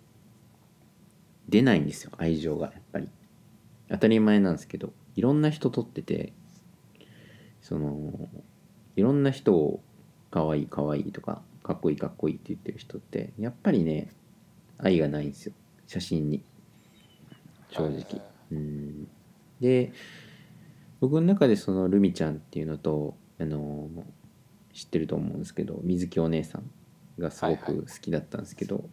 [1.47, 3.07] 出ないんですよ愛情がやっぱり。
[3.87, 6.33] 当たり前なんですけどいろんな人撮ってて
[7.61, 8.27] その
[8.97, 9.81] いろんな人を
[10.31, 14.09] 可愛い可愛いとかかっこいいかっこいいって言ってる人ってやっぱりね
[14.79, 15.53] 愛がないんですよ
[15.87, 16.43] 写真に。
[17.69, 19.07] 正直、うん。
[19.61, 19.93] で
[20.99, 23.89] 僕の中でそのルミちゃんっていうのとあの
[24.73, 26.69] 知ってると思うんですけど水木お姉さん
[27.19, 28.83] がすごく好きだったんですけど、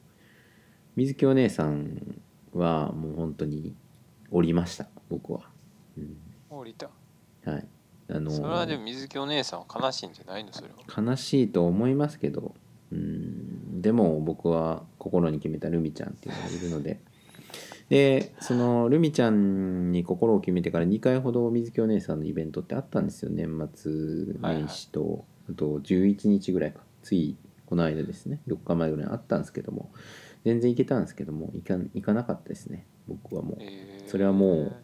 [0.95, 2.21] 水木お姉さん
[2.53, 3.75] はもう本当に
[4.31, 5.41] 降りました僕は、
[5.97, 6.17] うん。
[6.51, 6.89] 降りた。
[7.45, 7.67] はい。
[8.11, 10.53] あのそれはでも水木お姉さんは悲しいんじゃないの？
[10.53, 11.03] それは。
[11.03, 12.55] 悲しいと思いますけど
[12.93, 13.81] うん。
[13.81, 17.01] でも僕は心に決めたルミちゃんっていうのがいるので
[17.93, 23.31] でそのルミちゃんに心を決めてから2回ほど水木お姉さんのイベントってあったんですよ。
[23.31, 23.93] 年末
[24.41, 26.81] 年始と、あと11日ぐらいか。
[27.03, 28.41] ついこの間ですね。
[28.49, 29.93] 4日前ぐらいにあったんですけども。
[30.43, 32.87] 全然行けたんですけども行か行かなかったですね。
[33.07, 33.57] 僕はもう。
[33.61, 34.05] え。
[34.07, 34.77] ーそれはもう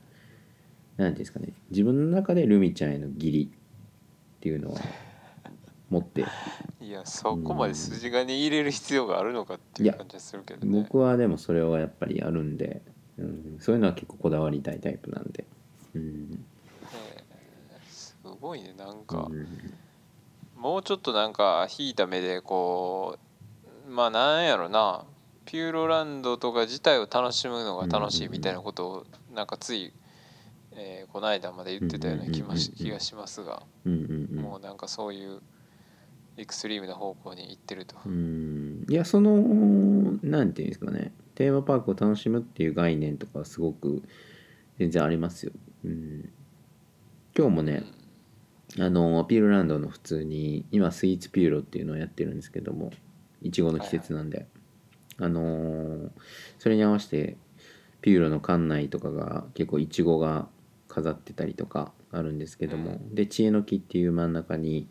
[0.99, 1.55] 何ていうんですかね。
[1.71, 4.81] 自分の中でルミちゃんへの義理っていうのは
[5.89, 6.27] 持って。
[6.83, 10.83] いやそこまで筋金入れる必要があるのかっていう感じはするけどね。
[10.83, 12.83] 僕はでもそれはやっぱりあるんで、
[13.19, 15.45] うん、そういうのは結構こだわりたいタイプなんで、
[15.95, 16.45] うん
[16.93, 17.29] えー
[17.91, 19.47] すごいねなんか、うん。
[20.57, 23.19] もうちょっとなんか引いた目でこ
[23.87, 25.05] うまあなんやろな。
[25.47, 29.95] ピューロランドとか自体を楽しむのが楽しいみたいなことをなんかつい、
[30.73, 34.43] えーこの間まで言ってたような気もし気がしますが、うんうんうん。
[34.43, 35.41] もうなんかそういう
[36.37, 39.37] エクストリームな方向に行ってると、うんいやその
[40.23, 41.13] なんていうんですかね。
[41.35, 44.03] テーマパークを楽しむっていう概念とかはすごく
[44.79, 45.53] 全然ありますよ、
[45.85, 46.29] うん、
[47.37, 47.85] 今日もね、
[48.79, 52.91] あのピューロランドの普通に今スイーツピューロっていうのをやってるんですけども
[53.41, 54.47] いちごの季節なんで、
[55.19, 56.11] あのー
[56.59, 57.37] それに合わせて
[58.01, 60.49] ピューロの館内とかが結構いちごが
[60.89, 64.89] 飾ってたりとかあるんですけども、で知恵の木っていう真ん中に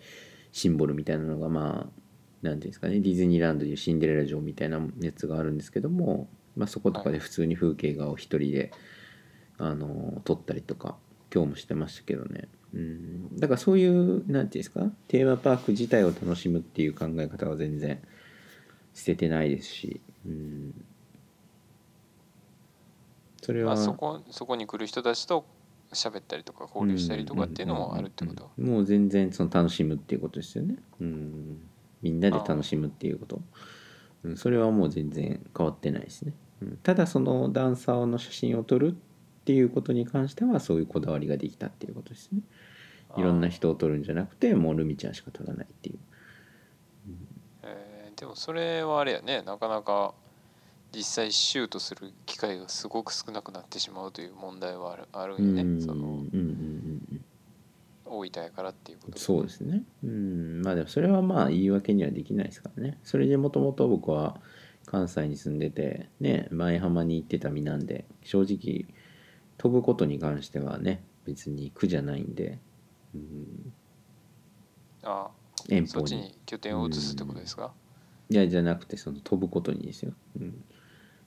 [0.54, 2.07] シンボルみたいなのがまあ
[2.48, 8.72] なんていうんですかねディズニーランドでいうシンデレラ城みたいなやつがあるんですけども、まあ、そことかで普通に風景画を一人で、
[9.58, 10.96] あの撮ったりとか
[11.34, 12.48] 今日もしてましたけどね。
[12.74, 13.40] うん。
[13.40, 18.02] だからそういうなんていうんですかテーマパーク自体を楽しむっていう考え方は全然
[18.94, 20.86] 捨ててないですし、うん、
[23.42, 25.46] それは、まあ、そこそこに来る人たちと
[25.94, 28.76] 喋ったりとか交流したりとかっていうのもあるってこと、うんうんうん。
[28.78, 31.58] もう全然その楽しむっていうことですよね、うん、
[32.10, 33.42] みんなで楽しむっていうこと、
[34.24, 38.96] うん、それはもう全然変わってないですね、うん、ただそのダンサーの写真を撮るっ
[39.48, 42.42] っていうことに関してはそういうこだわりができたっていうことですね。
[43.16, 46.00] いろんな人を撮るんじゃなくてもうルミちゃんしか撮らないっていう。
[47.64, 48.20] えー。
[48.20, 49.42] でもそれはあれやね。
[49.44, 50.14] なかなか
[50.94, 56.67] 実際シュートする機会がすごく少なくなってしまうという問題はあるあるうんよね、んうんうそのんうん
[58.18, 59.84] 大分やからっていうことそうですね。
[60.04, 60.62] うん。
[60.62, 62.98] まあでもそれはまあ言い訳にはできないですからね。
[63.04, 64.42] それでもともと僕は
[64.86, 68.86] 関西に住んでてね前浜に行ってた身なんで正直
[69.58, 72.58] 飛ぶことに関してはね別に苦じゃないんで、
[73.14, 73.74] うん、
[75.04, 75.28] あ
[75.68, 77.74] 遠方そっちに拠点を移すってことですか？
[78.30, 80.64] いやじゃなくてその飛ぶことにですよ、うん、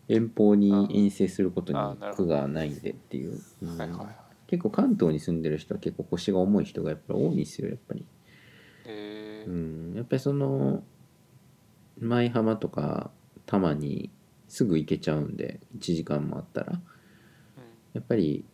[0.09, 1.79] 遠方に遠征することに
[2.17, 3.77] 苦がないんでっていう、うん。
[3.77, 4.17] はいはいはい
[4.51, 8.05] 結構関東に住んでる人は結構腰が重い人がやっぱり多いんですよやっぱり、
[8.85, 9.49] えー。
[9.49, 9.55] う
[9.93, 10.83] ん、やっぱりその
[12.01, 13.13] 舞浜とか
[13.47, 14.11] 多摩に
[14.49, 16.81] すぐ行けちゃうんで1時間もあったら。
[17.93, 18.45] やっぱり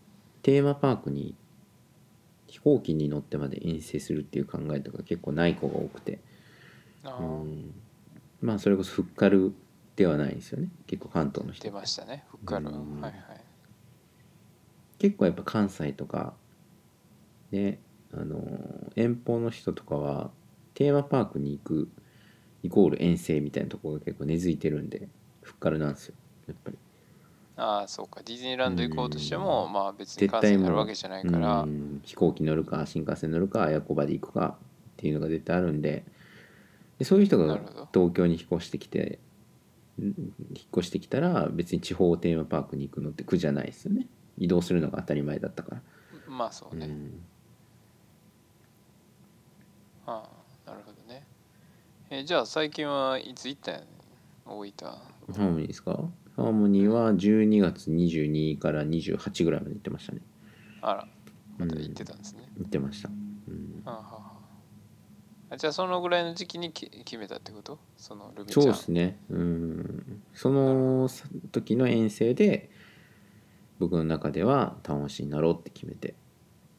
[0.42, 1.34] テーマパークに
[2.46, 6.20] 飛行機に乗ってまで遠征するっていう考えとか結構ない子が多くて、
[7.04, 7.74] うん、
[8.40, 9.54] まあそれこそフッカル
[9.94, 10.68] ではないですよね。
[10.86, 11.64] 結構関東の人。
[11.64, 13.00] 出ましたねフッカル、うん。
[13.00, 13.45] はいはい
[14.98, 16.34] 結構やっぱ関西とか
[17.50, 17.78] ね
[18.12, 18.40] あの
[18.96, 20.30] 遠方の人とかは
[20.74, 21.88] テーマパークに行く
[22.62, 25.08] イコール遠征みたいなところが結構根付いてるんで
[25.42, 26.14] フッカルなんですよ
[26.48, 26.78] やっぱり。
[27.56, 28.20] ああそうか。
[28.24, 36.04] ディズニーランド行こうとしても、まあ別に関西になるわけじゃないから、うん飛行機乗るか新幹線乗るか綾子場で行くかっていうのが絶対あるんで
[36.98, 37.58] でそういう人が
[37.92, 39.18] 東京に引っ越してきて
[39.98, 44.06] ん引っ越してきたら別に地方テーマパークに行くのって苦じゃないですよね
[44.38, 45.82] 移動するのが当たり前だったから、
[46.28, 47.20] まあそうね、うん。
[50.06, 50.28] あ
[50.66, 51.26] あなるほどね。
[52.10, 53.84] えじゃあ最近はいつ行ったん
[54.44, 54.72] 大分。
[54.82, 55.92] ハーモニーですか？
[56.36, 60.20] ハーモニーは12月22から28ぐらいまで行ってましたね。
[60.82, 61.08] あら
[61.58, 64.02] また行ってたんですね、行ってました、うん、はあは
[65.50, 67.78] ああじゃあそのぐらいの時期にき決めたってこと？
[67.96, 69.18] そのルミちゃそうんですね。
[69.30, 70.22] うん。
[70.34, 71.08] その
[71.50, 72.70] 時の遠征で
[73.78, 76.14] 僕の中では楽しいになろうって決めて、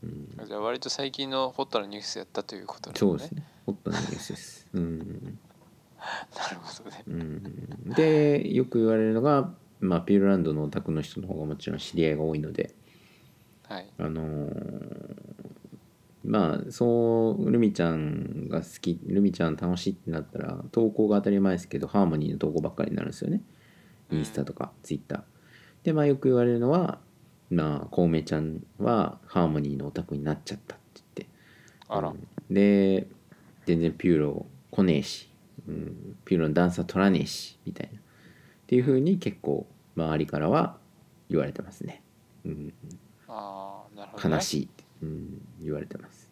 [0.04, 3.44] うん、じゃあ割と最近のホットなニュースやったということなのそうですね。
[3.66, 4.98] ホットなニュースです、うん。
[6.36, 7.04] なるほどね。
[7.08, 12.74] うん、でよく言われるのが、まあ、ピューロランドのお宅の人の方がもちろん知り合いが多いので。
[13.64, 13.90] はい。
[13.98, 15.38] あのー
[16.28, 23.42] まあそうルミちゃんが好きルミちゃん楽しいってなったら投稿が当たり前ですけどハーモニーの投稿ばっかりになるんですよね。
[24.12, 25.22] インスタとかツイッター
[25.88, 27.00] でまあよく言われるのは
[27.50, 31.28] まあコウメちゃんはハーモニーのオタクになっちゃったって言って。
[31.88, 32.28] あら、うん。
[32.54, 33.08] で
[33.66, 35.30] 全然ピューロ来ねえし、
[35.66, 38.00] うん、ピューロのダンサー取らねえしみたいな。
[38.00, 38.02] っ
[38.68, 40.76] ていうふうに結構周りからは
[41.30, 42.04] 言われてますね、
[42.46, 42.74] うん、
[43.30, 46.30] ああなるほど、ね、悲しいって、うん、言われてます。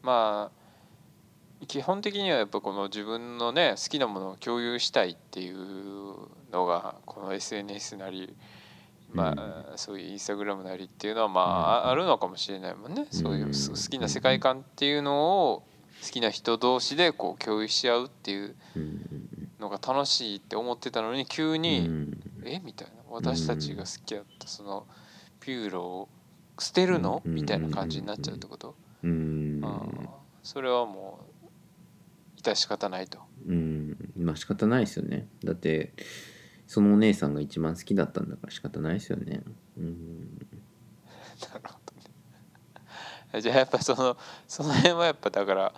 [0.00, 5.56] まあ基本的にはやっぱこの自分のね好きなものを共有したいっていう
[6.52, 8.36] のがこの SNS なり
[9.14, 13.06] まあ、そういうインスタグラムなりっていうのはまあ、ああるのかもしれないもんね。
[13.10, 15.64] そういううん好きな世界観っていうのを
[16.02, 19.28] 好きな人同士でこう共有し合うっていううん。
[19.60, 22.18] のが楽しいって思ってたのに急に、うん。
[22.44, 22.60] え？
[22.64, 22.94] みたいな。
[23.10, 24.86] 私たちが好きだったその
[25.40, 26.08] ピューロを
[26.58, 27.22] 捨てるの？
[27.24, 27.34] うん。
[27.34, 28.74] みたいな感じになっちゃうってこと？
[29.02, 29.60] うん。
[30.42, 33.18] それはもう致し方ないと。
[33.46, 33.96] うん。
[34.16, 35.28] まあ仕方ないですよね。
[35.44, 35.92] だって
[36.72, 39.42] そのお姉さんが一番好きだったんだから仕方ないですよね。
[39.76, 40.38] うん。
[41.52, 44.16] なるほどねじゃあやっぱその
[44.48, 45.74] その辺はやっぱだから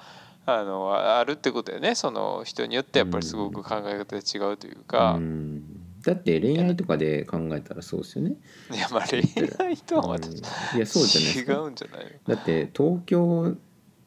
[0.46, 1.96] あのああるってことだよね。
[1.96, 5.64] その人によってやっぱりすごく考え方が違うというか、うん。
[6.04, 8.37] だって恋愛とかで考えたらそうですよね。
[8.72, 9.20] いやまあ恋
[9.66, 10.35] 愛とはまたうん。
[10.37, 10.40] い
[10.78, 11.59] やそうじゃない違か。
[11.59, 12.37] うんじゃないの？
[12.37, 13.57] だって東京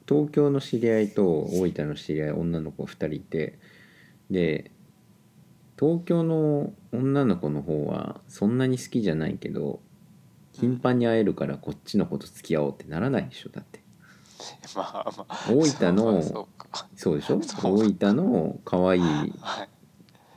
[0.08, 3.60] 東京の知り合いと大分の知り合い女の子2人いて。
[4.30, 4.72] で
[5.80, 9.80] 東京の女の子の方はそんなに好きじゃないけど
[10.54, 13.82] 頻繁に会えるからこっちの子と付き合おうってならないでしょだって。
[14.76, 15.38] まあまあ。
[15.52, 16.22] 大分の
[16.96, 17.40] そうでしょ？
[17.64, 19.70] 大分の可愛いはい。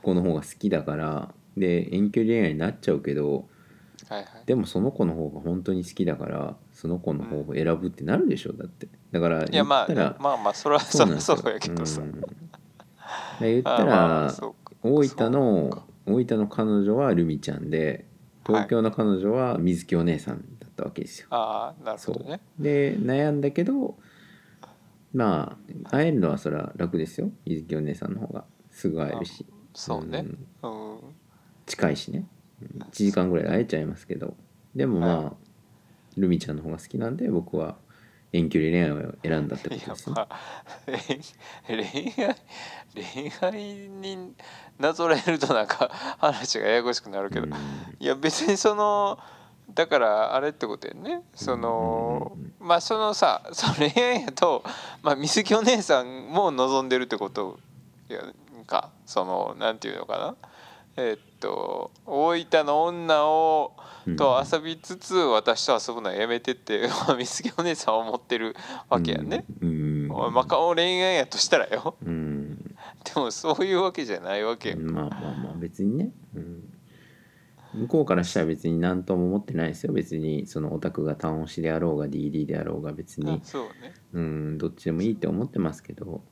[0.03, 3.47] 子の方が好きだからで遠距離恋愛になっちゃうけど
[4.45, 8.87] でもその子の方が本当に好きだからその子の方を選ぶってなるでしょだって。
[9.11, 11.09] だからいやまあ言ったらまあまあそれはそう
[11.49, 12.01] やけどさ、
[13.41, 14.33] 言ったあまあら
[14.83, 18.05] 大分の大分の彼女はルミちゃんで
[18.45, 21.27] 東京の彼女は水木お姉さんだったわけですよ。
[21.29, 22.15] ああなるほそう。
[22.19, 23.97] どねで悩んだけど
[25.13, 27.31] まあ会えるのはそれは楽ですよ。
[27.45, 28.45] 水木お姉さんの方が。
[28.71, 29.45] すぐ会えるし。
[29.73, 30.21] そうね。
[30.21, 30.37] ん。
[30.63, 30.99] うん。
[31.65, 32.25] 近いしね。
[32.79, 34.35] 1時間ぐらいで会えちゃいますけど。
[34.75, 35.33] でもまあ、は
[36.17, 37.77] ルミちゃんの方が好きなんで僕は
[38.33, 40.39] 遠距離恋愛を選んだってこいやとですよ、まあ
[41.67, 42.35] 恋恋愛
[42.95, 44.33] 恋愛に
[44.79, 45.89] なぞらえるとなんか
[46.19, 47.53] 話がややこしくなるけど、うん。
[47.99, 49.19] いや別にその
[49.73, 51.23] だからあれってことやね。
[51.33, 54.63] その、まあそのさその恋愛やと、
[55.01, 57.59] まあ、水木お姉さんも望んでるってこと
[58.09, 58.91] やんか。
[59.05, 60.35] そのなんていうのかな。
[60.97, 63.73] えーっと大分の女を
[64.07, 64.15] うん。
[64.15, 68.55] と遊びつつ私と遊ぶのはやめてって まあ水木お姉さんは思ってる
[68.89, 69.45] わけやね。
[69.61, 70.07] うん。
[70.11, 71.95] おいマカオ恋愛やとしたらよ。
[72.03, 72.57] うん。
[72.57, 72.73] で
[73.15, 74.77] もそういうわけじゃないわけよ。
[74.79, 76.63] まあまあまあ別にね、うん、
[77.81, 79.93] 向こうからしたら別に何とも思ってないですよ。
[79.93, 83.31] 別にそのオタクが単押しであろうが DD であろうが別に。
[83.31, 83.93] あそうね。
[84.13, 86.23] うんどっちでもいいって思ってますけど。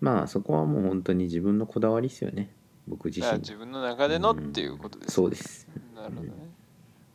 [0.00, 2.54] まあそこはもう本当に自分のこだわりですよね
[2.88, 3.38] 僕自身。
[3.38, 6.32] 自分の中でのっていうことです、そうです、なるほどね。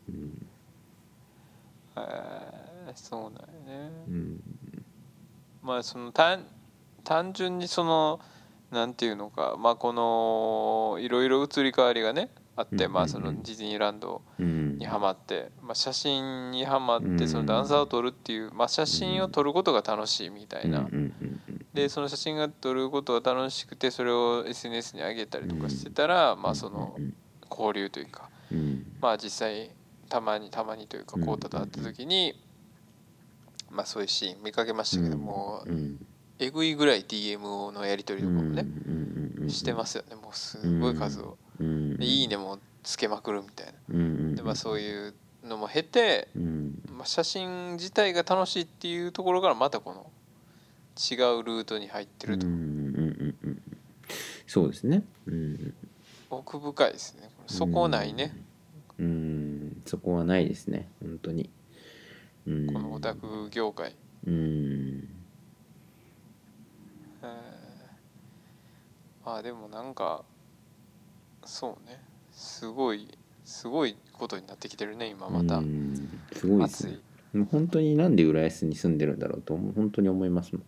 [0.10, 0.48] うん。
[1.98, 3.38] えーそうなんや
[3.88, 3.92] ね。
[4.08, 4.40] うん。
[5.62, 6.46] まあその単
[7.06, 8.20] 単純にその
[8.70, 14.78] なんていうのかまあこのいろいろ移り変わりがねあって、うんまあそのディズニーランドうん。
[14.78, 17.18] にはまって、まあ、写真にはまっうん。
[17.18, 27.14] てそのダンサーを撮るっていう、まあ、写真を撮ることが楽しいみたいな、うんうんうんでその写真が撮ることが楽しくてそれを SNS に上げたりとかしてたら、まあそのうん。
[27.50, 28.86] 交流というかうん。
[29.02, 29.72] まあ実際
[30.10, 31.26] たまにたまにというかうん。
[31.26, 32.34] こうたと会った時に、
[33.70, 36.06] まあそういうシーン見かけましたけども、うん。
[36.40, 38.66] えぐいぐらい DM のやり取りとかもね、
[39.48, 40.16] してますよね。
[40.16, 41.98] もうすごい数を、うん。
[41.98, 44.36] でいいねもつけまくるみたいな。
[44.36, 46.82] でまあそういうのも経て、うん。
[46.98, 50.10] まあ、写真自体が楽しいっていうところからまたこの
[50.98, 53.62] 違うルートに入ってると、うんうんうんうん
[54.46, 55.04] そうですね。
[55.26, 55.74] うん
[56.30, 57.30] 奥深いですね。
[57.48, 58.34] そこないね、
[58.98, 59.82] うん。
[59.86, 60.90] そこはないですね。
[61.02, 61.50] 本当に。
[62.48, 62.68] うん。
[62.68, 65.08] このオタク業界、うん。
[67.22, 67.28] えー。
[69.26, 70.24] まあでもなんか
[71.46, 72.00] そうね。
[72.32, 73.08] すごい
[73.44, 76.10] すごいことになってきてるね今また、うん。
[76.34, 77.00] すごいですね。
[77.52, 80.64] 本当になんで浦安に住んでるんだろうと本当に思いますもん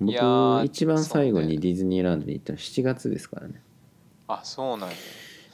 [0.00, 3.62] 僕一番最後にディズニーランドに行ったの7月ですからね。
[4.28, 4.96] あそうなんや。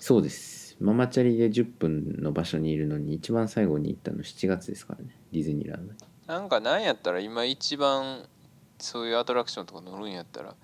[0.01, 0.77] そうです。
[0.81, 5.17] ママチャリで10分の場所にいるのに一番最後に行ったの7月ですからね。
[5.33, 5.99] ディズニーランドに。
[6.27, 8.25] なんかなんやったら今一番
[8.79, 10.55] そういうアトラクションとか乗るんやったら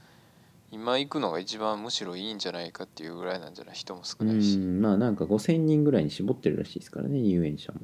[0.73, 3.75] 今行くのが一番むしろいいんじゃないかっていうぐらいなんじゃない？
[3.75, 7.81] 人も少うないし、んまあなんか5000人ぐらいに絞ってるらしいですからね入園者も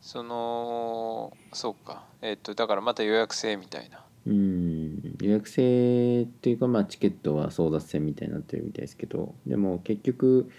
[0.00, 2.04] そのそうか。
[2.22, 5.16] えっとだからまた予約制みたいなうん。
[5.20, 10.50] 予約制っていうかまあチケットは争奪戦みたいになってるみたいですけどでも結局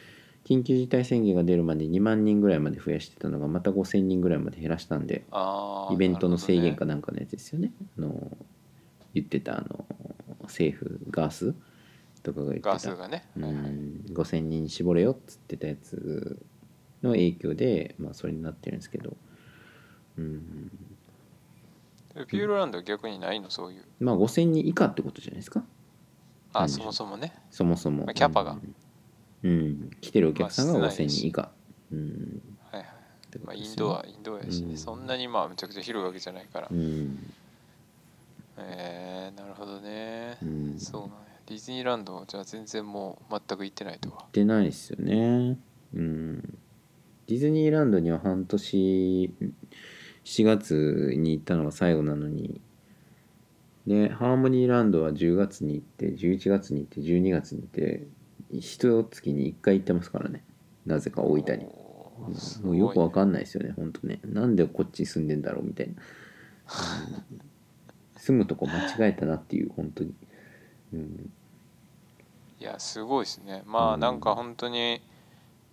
[0.45, 5.25] 緊急事態宣言が出るまで2万人ぐらいまで増やしてたのがまた5000人ぐらいまで減らしたんで
[5.91, 7.73] イベントの制限かななんかのやつですよね。
[7.97, 8.31] あの
[9.13, 9.85] 言ってたあの
[10.43, 11.53] 政府ガース
[12.23, 14.01] とかが言ってるほどねガスがね、うん。
[14.13, 16.39] 5000人に絞れよっつってたやつ
[17.03, 19.17] の影響でまあそれになってるんですけど。
[20.17, 20.69] うん。
[20.69, 20.86] で
[22.25, 23.49] ピューロランドは逆にないの？
[23.49, 23.83] そういう。
[23.99, 25.63] まあ5000人以下ってことじゃないですか？
[26.53, 27.33] あ何そもそもね。
[27.51, 28.57] そもそも、まあキャパが。
[29.43, 29.91] うん、うん。
[30.01, 31.51] 来てるお客さんが5000まあ室内だし人以下、
[31.91, 32.41] うん。
[32.71, 32.87] はいはい。
[33.45, 34.77] まあ、インドアインドアやしね、うん。
[34.77, 37.31] そんなにまあめちゃくちゃ広いわけじゃないから、うん。
[38.57, 40.79] えー、なるほどね、うん。
[40.79, 41.15] そうなんや。
[41.45, 44.17] ディズニーランドじゃあ全然もう全く行ってないとは。
[44.17, 45.59] 行ってないですよね。
[45.93, 46.41] うん。
[47.27, 49.33] ディズニーランドには半年
[50.27, 52.59] 7月に行ったのが最後なのに。
[53.87, 58.05] でハーモニーランドは10月に行って11月に行って12月に行って
[58.51, 60.43] 一月に1回行ってますからね。
[60.85, 61.65] なぜか大分に。
[61.65, 64.19] おーすもうよくわかんないですよね本当ね。
[64.25, 65.95] なんでこっちに住んでんだろうみたいな、う
[67.35, 70.13] ん住むとこ間違えたなっていう本当に、
[70.93, 71.31] うん、
[72.59, 73.63] いやすごいですね。
[73.65, 74.01] まあうん。
[74.01, 75.01] なんか本当に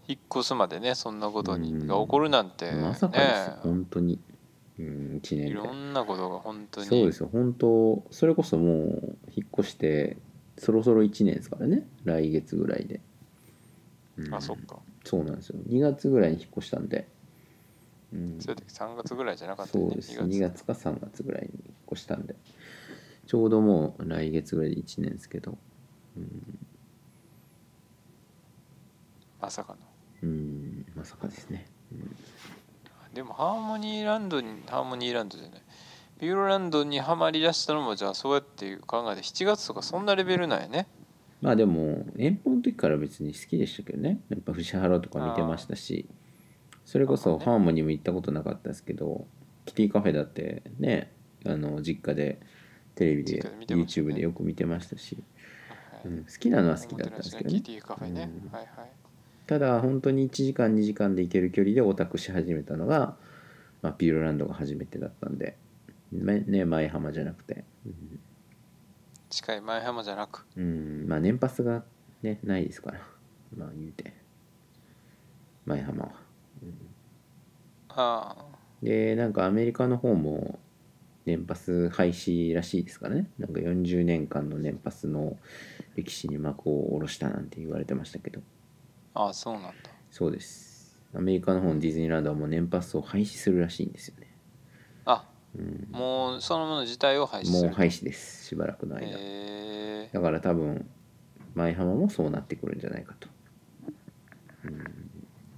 [0.06, 1.86] 引っ越すまでねそんなことに、うん。
[1.88, 4.20] が起こるなんてねまさかですよ本当に、
[4.78, 6.86] うん、1年でいろんなことが本当に。
[6.86, 8.04] そうですよ本当。
[8.10, 10.16] それこそもう引っ越して
[10.58, 11.86] そろそろ1年ですからね。
[12.04, 13.00] 来月ぐらいで、
[14.16, 14.34] うん。
[14.34, 14.78] あそっか。
[15.04, 15.58] そうなんですよ。
[15.68, 17.08] 2月ぐらいに引っ越したんで、
[18.12, 20.18] うん、それで3月ぐらいじゃなかったそうです。
[20.18, 20.64] 2月。
[20.64, 22.34] か3月ぐらいに引っ越したんで。
[23.26, 25.56] ちょうどもう来月ぐらいで1年ですけど。
[26.16, 26.58] うん、
[29.40, 29.78] まさかの。
[30.22, 32.16] うん、まさかですね、うん
[33.14, 35.62] でもハーモニーランドにハーモニーランドじゃない。
[36.18, 40.86] ピューロランドにはまりだしたのもじゃあそうやっていう考えで7月とかそんなレベルなんやね。
[41.40, 44.20] まあでも遠方の時から別に好きでしたけどね。
[44.28, 46.06] やっぱ藤原とか見てましたし。
[46.84, 49.26] それこそハーモニーも行ったことなかったですけど
[49.64, 51.10] キティカフェだってね
[51.46, 52.40] あの実家で
[52.94, 55.22] テレビで YouTube でよく見てましたし、
[56.02, 56.08] はい。
[56.08, 57.56] うん、好きなのは好きだったんですけどね。
[57.56, 58.52] キティカフェね、うん。
[58.52, 59.03] はいはい
[59.46, 63.16] ただ本当に1時間2時間で行ける距離でオタクし始めたのが、
[63.82, 65.56] まあ、ピューロランドが初めてだったんで、
[66.12, 67.64] ねね、前浜じゃなくて、
[69.28, 70.46] 近い前浜じゃなく？
[70.56, 70.62] うん。
[70.62, 70.66] う
[71.04, 71.82] んまあ年パスが
[72.22, 73.00] ねないですから。
[73.56, 74.14] まあ言うて。
[75.66, 76.12] 前浜は。
[77.88, 78.44] ああ。
[78.82, 80.58] でなんかアメリカの方も
[81.26, 83.30] 年パス廃止らしいですからね。
[83.38, 85.36] なんか40年間の年パスの
[85.96, 88.40] 歴史に幕を下ろしたなんて言われてましたけど
[89.14, 89.72] ああそうなんだ。
[90.10, 90.98] そうです。
[91.14, 94.34] アメリカの方のディズニーランドはもう年パスを廃止するらしいんですよね、
[95.04, 98.46] あうん、もうそのもの自体を廃止するもう廃止です。
[98.46, 100.90] しばらくの間、へえだから多分
[101.54, 103.28] 舞浜もそうなってくるんじゃないかと。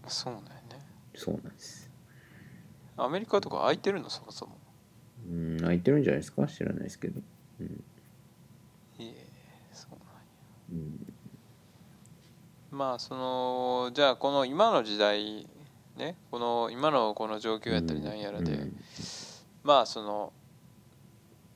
[0.06, 0.86] そうなんやね。
[1.14, 1.90] そうなんです。
[2.98, 4.10] アメリカとか空いてるの？
[4.10, 4.58] そもそも。
[5.26, 6.46] うん空いてるんじゃないですか？
[6.46, 7.22] 知らないですけど。
[7.60, 7.66] うん、
[8.98, 9.26] いえ
[9.72, 10.04] そうなんや。
[10.72, 11.14] うん、
[12.76, 15.46] まあそのじゃあこの今の時代
[15.96, 18.76] ねこの今のこの状況やったりなんやらで、うん。
[19.64, 20.32] まあその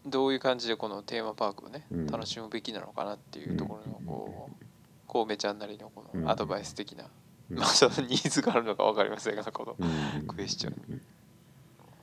[0.07, 2.07] どういう感じでこのテーマパークをね、うん。
[2.07, 6.23] 楽しむべきなのかなっていうところのこう神戸ちゃんなりのこうん。
[6.23, 7.05] のアドバイス的な、
[7.51, 7.59] うん。
[7.59, 10.27] まあそのニーズがあるのか分かりませんがこのうん。
[10.27, 11.03] クエスチョン。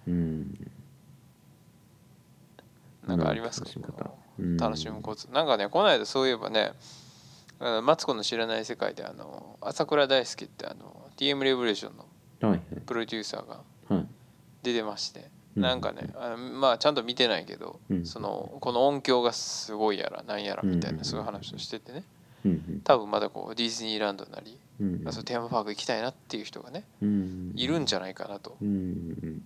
[0.08, 0.72] うん。
[3.08, 3.70] なんかありますか、
[4.60, 5.28] 楽しむコツ。
[5.32, 6.74] なんかねこの間そういえばね
[7.60, 12.06] あのマツコの知らない世界であの朝倉大輔ってあの TM レボリューションの
[12.50, 12.62] はい。
[12.86, 13.62] プロデューサーが
[14.64, 15.64] 出てましてうん。
[15.64, 18.06] なんかねあのまあちゃんと見てないけど、うん。
[18.06, 22.04] そのこの音響がすごいやらなんやらみたいうんなそういう話をしててね。
[22.46, 29.42] うん多分まだこうディズニーランドなり、うんまあ、そのテーマパーク行きたいなっていう人がねうんいるんじゃないかなとうん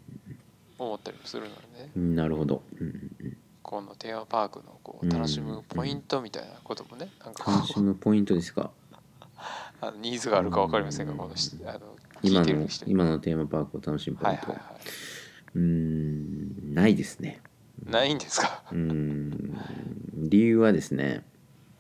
[0.78, 1.92] 思ったりもするのでね。
[1.96, 2.62] うんなるほど。
[2.80, 3.38] うん
[3.72, 8.70] このテーマパークのこう楽しむポイントみたいなこともねなん楽しむポイントですか
[9.80, 11.34] あのニーズがあるか分かりませんがこの
[11.66, 11.80] あの
[12.22, 14.76] 今の今のテーマパークを楽しむポイントはいはいは
[15.56, 17.40] うんないですね
[17.86, 19.58] ないんですかうん
[20.18, 21.24] 理由はですね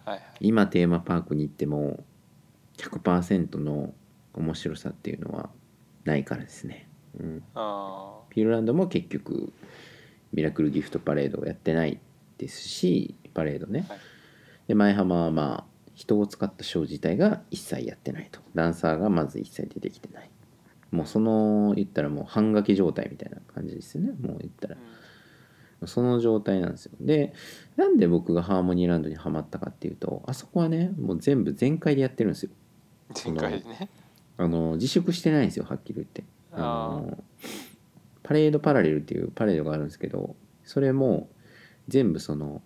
[0.06, 2.06] はいはい今テーマパークに行っても
[2.78, 3.94] 100%の
[4.34, 5.50] 面白さっていうのは
[6.06, 6.88] ないからですね、
[7.20, 7.44] うん、
[8.30, 9.52] ピーロランドも結局
[10.34, 12.00] ミラクルギフトパレードをやってない
[12.38, 14.00] ですしパレードね、はい。
[14.68, 18.40] で前浜はまあ人を使ったショー自体が一切やってないと。
[18.56, 20.30] ダンサーがまず一切出てきてない。
[20.92, 24.12] もうその言ったらもう半掛け状態みたいな感じですよね。
[24.22, 24.76] もう言ったら。
[24.76, 24.78] ー
[25.82, 25.88] うん。
[25.88, 26.94] その状態なんですよ。
[27.00, 27.34] で
[27.76, 32.52] なんで僕がハーモニーランドにはまったかっていうとあそこはねもう全部全開でやってるんですよ。
[33.26, 33.90] 前回ね。
[34.38, 36.24] あの自粛してないんですよはっきり言って。
[36.54, 37.24] ああの
[38.32, 41.30] パレードパラレルっていうパレードがあるんですけどそれも
[41.90, 42.62] 全部その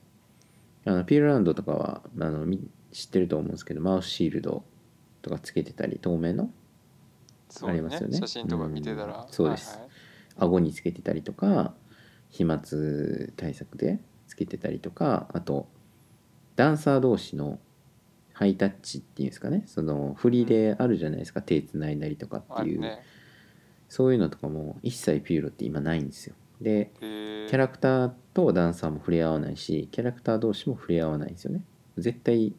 [0.85, 2.59] あのピールランドとかはあのみ
[2.91, 4.63] 知ってると思うんですけどマウスシールド
[5.23, 6.51] とかつけてたり透明の？
[7.49, 8.19] そうありますよね。
[8.19, 9.33] 写真とか見てたら、うん。
[9.33, 9.71] そうです。
[9.71, 9.89] はいはい。
[10.37, 11.73] 顎につけてたりとか
[12.29, 12.61] 飛沫
[13.35, 15.67] 対策でつけてたりとかあと
[16.55, 17.57] ダンサー同士の
[18.33, 19.63] ハイタッチっていうんですかね。
[19.65, 21.41] その振りであるじゃないですか。
[21.41, 23.01] 手つないだりとかっていう、ね
[23.89, 26.35] そういうのとかも一切ピューロって今ないんですよ。
[26.61, 31.61] でキャラクターとダンサーも触れ合わないしキャラクター同士も触れ合わないんですよね。
[31.97, 32.53] 絶対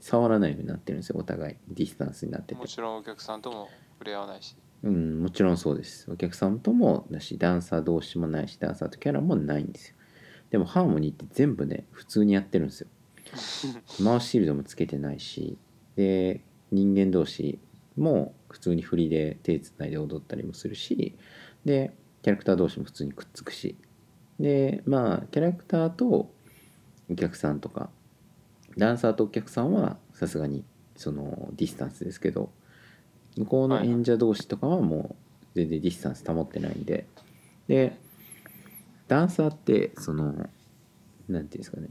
[0.00, 1.56] 触らないようになってるんですよお互い。
[1.68, 2.60] ディスタンスになってて。
[2.60, 4.56] もちろんお客さんとも触れ合わないし。
[4.82, 6.10] うんもちろんそうです。
[6.10, 9.96] お客さんともだしダンサー同士もないしダンサーとキャラもないんですよ。
[10.50, 12.88] でもハーモニーって全部ね普通にやってるんですよ。
[14.04, 15.56] マウスシールドもつけてないし
[15.96, 17.58] で人間同士
[17.96, 21.16] も普通に振りで手つないで踊ったりもするし
[21.64, 23.76] でキャラクター同士も普通にくっつくし。
[24.40, 26.32] でまあキャラクターと
[27.10, 27.90] お客さんとか
[28.76, 30.64] ダンサーとお客さんはさすがに
[30.96, 32.50] そのディスタンスですけど
[33.36, 35.16] 向こうの演者同士とかはもう
[35.54, 37.06] 全然ディスタンス保ってないんで。
[37.68, 37.96] で
[39.06, 40.48] ダンサーってそのなんて
[41.30, 41.88] いうんですかね。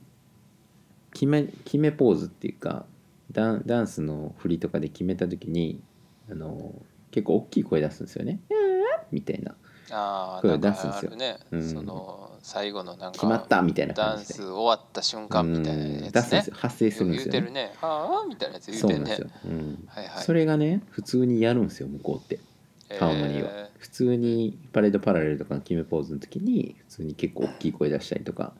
[1.13, 2.85] 決め決めポーズっていうか
[3.31, 5.81] ダンダンスの振りとかで決めた時に
[6.33, 6.73] あの
[7.11, 8.39] 結構大きい声出すんですよね
[9.11, 9.55] 「みたいな。
[9.91, 11.11] ああ声を出すんですよ。
[11.11, 11.69] あるね、うん。
[11.69, 14.27] その最後のなんか決まったみたいなダン感じ。
[14.29, 16.03] でス終わった瞬間みたいなうん。
[16.05, 16.55] や出すんですよ。
[16.57, 17.39] 発生するんですよね。
[17.39, 17.73] 言うてるね。
[17.79, 19.05] はあみたいなやつ言うてるね。
[19.05, 19.83] そうなんですよ、うん。
[19.87, 22.39] はいはいそれがね普通にやるんですよ向こうって。
[22.97, 23.49] ハーモニーは。
[23.53, 28.53] え普通にパレードパラレルとかの決めポーズの時に普通に結構大きい声出したりとか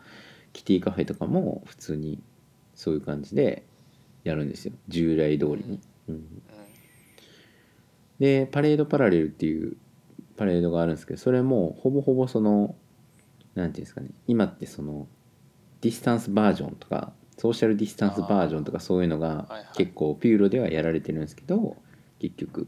[0.52, 2.22] キティカフェとかも普通に
[2.76, 3.64] そういう感じで
[4.24, 4.74] やるんですよ。
[4.90, 6.16] 従来通りに、うん。
[6.16, 6.44] ーうん
[8.20, 9.78] でパレードパラレルっていう
[10.38, 12.76] パレードがあるんですけどそれもほぼほぼその
[13.56, 15.08] なんていうんですかね今ってその
[15.82, 21.76] ディスタンスバージョンとかソーシャルディスタンスバージョンとかそういうのが結構ピューロではやられてるんですけど
[22.20, 22.68] 結局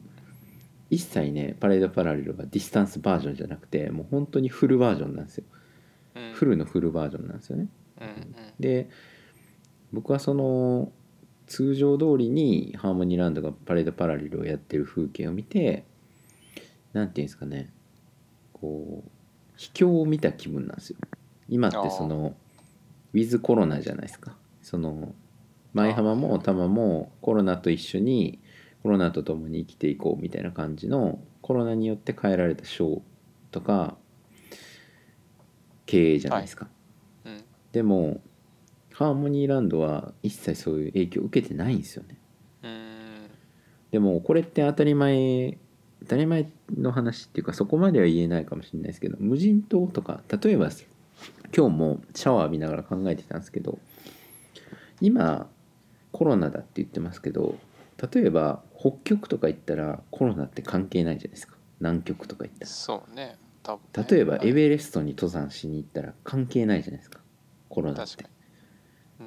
[0.89, 5.45] 一切ねパレードパラレルはディスタンスバージョンじゃなくてもう本当にフルバージョンなんですよ。
[6.15, 6.33] うん。
[6.33, 7.67] フルのフルバージョンなんですよね。
[8.59, 8.89] で
[9.91, 10.91] 僕はその
[11.47, 15.83] 通常通りにハーモニーランドがパレードパラレルをやってる風景を見て
[16.93, 17.71] なんていうんですかね。
[18.53, 19.09] こう
[19.55, 20.97] 秘境を見た気分なんですよ。
[21.47, 22.35] 今ってその
[23.13, 24.35] ウィズコロナじゃないですか。
[24.61, 25.13] その
[25.73, 28.39] 舞浜も多摩もコロナと一緒に
[28.81, 33.01] コロナと共に生きていこうみたいな感じのコロナによって変えられたショー
[33.51, 33.97] とか
[35.85, 36.67] 経営じゃないですか、
[37.25, 37.43] うん。
[37.71, 38.21] でも
[38.95, 42.17] ハーモニーランドは一切そういう影響を受けてないんですよね。
[42.63, 43.29] うん。
[43.91, 45.57] でもこれって当たり前
[46.03, 50.69] 当たり前の話っていうかそこまでは言えないかもしれないですけど無人島とか例えば
[51.55, 53.79] 今日もシャワー浴びながら考えてたんですけど
[55.01, 55.49] 今
[56.13, 57.57] コロナだって言ってますけど
[58.13, 61.57] 例えば北極とか行ったらコロナって関係ないじゃないですか。
[61.81, 63.37] 南極とか行ったそうね。
[63.63, 64.09] 多分らね。
[64.09, 64.49] 例えばはい。
[64.49, 67.19] エベレストに登山しに行ったら関係ないじゃないですか。
[67.69, 68.25] コロナって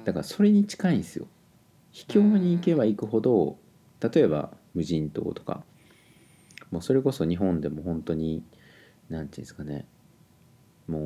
[0.05, 1.27] だからそれに近いんですよ。
[1.91, 3.57] 秘境に行けば行くほど
[3.99, 5.63] 例えば無人島とか。
[6.71, 8.43] もうそれこそ日本でも本当に
[9.09, 9.87] なんていうんですかね。
[10.87, 10.99] も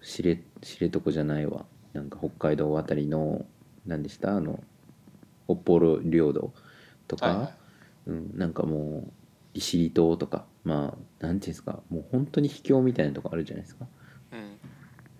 [0.00, 1.64] う知れ知床じゃないわ。
[1.94, 3.46] なんか北海道あたりの
[3.86, 4.36] 何でした？
[4.36, 4.62] あの
[5.46, 6.52] 北方領土
[7.08, 7.54] とか、はいはい。
[8.08, 9.12] うん、なんかもう
[9.54, 10.44] 利尻島とか。
[10.64, 11.82] まあなんていうんですか。
[11.88, 13.86] もう本当に秘境みたいなとこあるじゃないですか。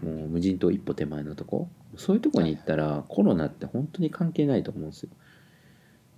[0.03, 0.18] うん。
[0.18, 5.11] もう無人島一歩手前のとこそういうとこに行ったらコロナって本当に関係ないと思うんですよ。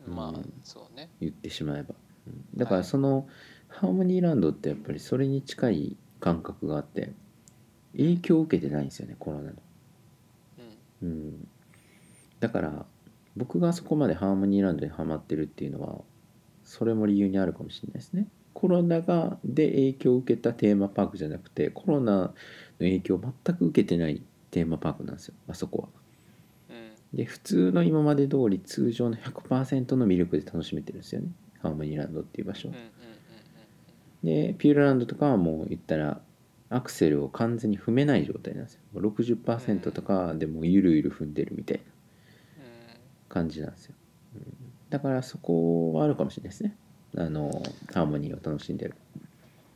[0.06, 1.10] まあうんそうね。
[1.20, 1.94] 言ってしまえば。
[2.26, 2.58] うん。
[2.58, 2.84] だからはい。
[2.84, 3.28] その
[3.68, 7.12] ハーモニーランドってやっぱりそれに近い感覚があって
[7.96, 9.52] 影響を受けてないんですよねコロナの。
[11.02, 11.08] うん。
[11.08, 11.48] うん。
[12.40, 12.86] だから
[13.36, 16.00] 僕がそこまでハーモニーランドにハマってるっていうのは
[16.64, 18.28] それも理由にあるかもしれないですね。
[18.54, 22.34] コロナがで影響を受けたテーマパークじゃなくてコロナの
[22.78, 24.22] 影響を全く受けてない
[24.57, 25.88] テーマパークなんですよあそこは。
[26.70, 27.18] うん。
[27.18, 31.28] で普通の今まで通り通常の100%の魅力で楽しめてるんですよね。
[31.61, 32.70] ハーモニーランドっていう場所。
[34.24, 36.22] でピューロランドとかはもう言ったら
[36.70, 38.80] アクセルを完全に踏めない状態なんですよ。
[38.94, 41.84] もう60%とかでもうゆるゆる踏んでるみたいな
[43.28, 43.94] 感じなんですよ、
[44.36, 44.42] うん。
[44.88, 46.74] だからそこはあるかもしれないですね。
[47.18, 47.50] あの
[47.92, 48.94] ハーモニーを楽しんでる。
[49.16, 49.25] うん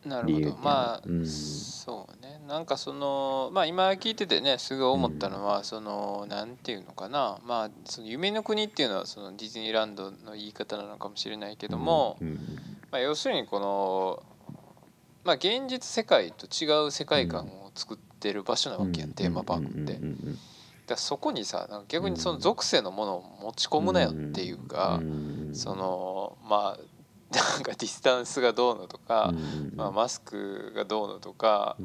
[0.05, 0.57] なるほど。
[0.57, 1.27] まあ、うん。
[1.27, 2.41] そうね。
[2.49, 7.39] なんかそのまあ今聞いててねすごい思ったのは、そのなんていうのかな。
[7.45, 12.37] まあその夢の国っていうのはそのディズニーランドの言い方なのかもしれないけども、うんうん
[12.91, 14.23] まあ、要するにこの
[15.25, 19.95] まあ現実世界と違う世界観を作ってる場所なわけやん、テーマパークって。
[19.95, 20.39] うんうん
[20.91, 25.55] だそこにさ逆にその属性のものを持ち込むなよっていうか、うんうんうん。
[25.55, 26.79] そのまあ
[27.33, 29.33] なんかディスタンスがどうのとか、
[29.77, 31.77] まあ、マスクがどうのとか、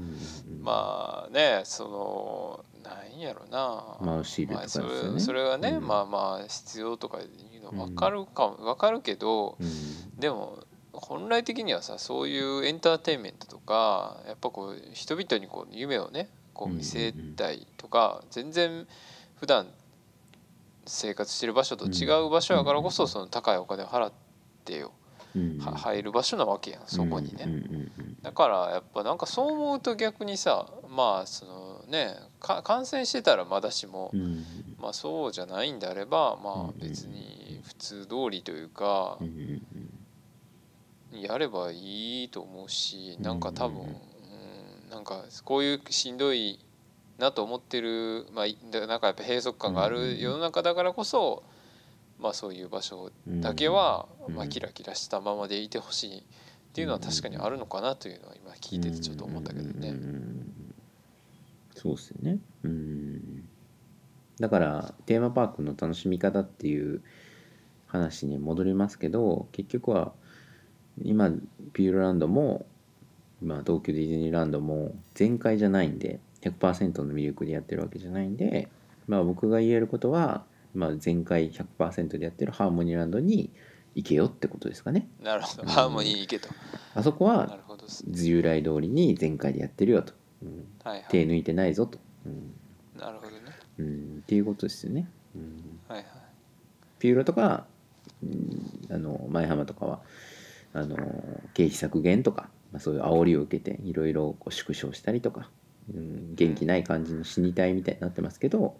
[0.61, 3.97] まあねそのなんやろな。
[4.01, 5.87] まあそれそれはね、うん。
[5.87, 10.19] まあまあ必要とかいうの分かるかも分かるけど、うん。
[10.19, 10.59] でも
[10.93, 18.87] 本来的にはさそういうエンターテインメントとかやっぱこう人々にこう夢をねこう見せたいとか、全然
[19.35, 19.67] 普段
[20.85, 24.13] 生活してる場所と違う場所やからこそその高いお金を払っ
[24.63, 24.93] てよ、
[25.59, 27.43] 入る場所なわけやんそこにね。
[27.45, 28.17] うんうんうん。
[28.21, 34.21] だからやっぱなんかそう思うと逆にさまあそのねか感染してたらまだしも、うん。
[34.21, 34.45] うん
[34.79, 43.91] まあそうじゃないんであればまうんあ別に普通通りというかうんうんやればいいと思うしなんか多分、うんう
[44.87, 46.59] ん、なんかこういうしんどい
[47.17, 51.43] なと思ってるまあなんかやっぱ閉塞感がある世の中だからこそ
[52.19, 54.35] まあそういう場所だけはうん。
[54.35, 56.23] まあキラキラしたままでいてほしいっ
[56.73, 59.95] ていうのは確かにあるのかなというのは今聞いててちょっと思ったけどね。
[61.75, 62.39] そうですよね。
[62.63, 63.47] うん。
[64.39, 67.01] だからテーマパークの楽しみ方っていう
[67.87, 70.11] 話に戻りますけど結局は
[71.01, 71.29] 今
[71.73, 72.65] ピューロランドも
[73.41, 78.69] 今東京ディズニーランドも全開じゃないんで100%の魅力でやってるわけじゃないんで
[79.07, 80.43] まあ僕が言えることは、
[80.75, 83.51] まあ、全開100%でやってるハーモニーランドに
[83.95, 86.49] 行けよってことですかねなるほどうんハーモニー行けと。
[86.93, 87.59] あそこなは。
[88.07, 91.05] 従来通りに全開でやってるよと、うん、はいはい。
[91.09, 92.53] 手抜いてないぞと、うん
[92.97, 93.37] なるほどね。
[93.77, 96.05] うん、っていうことですよね、うん、はいはい。
[96.99, 97.65] ピューロとか、
[98.23, 100.01] うん、あの前浜とかは
[100.73, 100.95] あの
[101.53, 105.49] 経費削減とかまあ、そういう煽りを受けていろいろこう縮小したりとか、
[105.93, 108.75] うん、元気ない感じの死に体みたいになってますけど、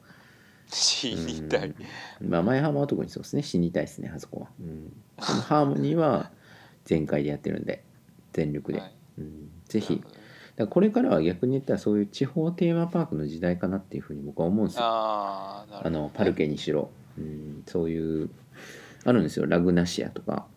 [0.68, 1.74] 死にたい。
[2.22, 2.30] うん。
[2.30, 3.44] まあ前浜は特にそうですね。
[3.44, 6.32] 死にたいですねあそこは、うん、ハーモニーは
[6.86, 7.84] 全開でやってるんで
[8.34, 8.96] 全力で、はい。
[9.20, 10.02] うん、ぜひ。
[10.56, 14.84] だこれからは逆に言ったらそういう地方テーマパークの時代かなっていうふうに僕は思うんですよ。
[14.86, 18.30] ああなるほどあのパルケにしろ、うん、そういう
[19.04, 19.46] あるんですよ。
[19.46, 20.48] ラグナシアとか。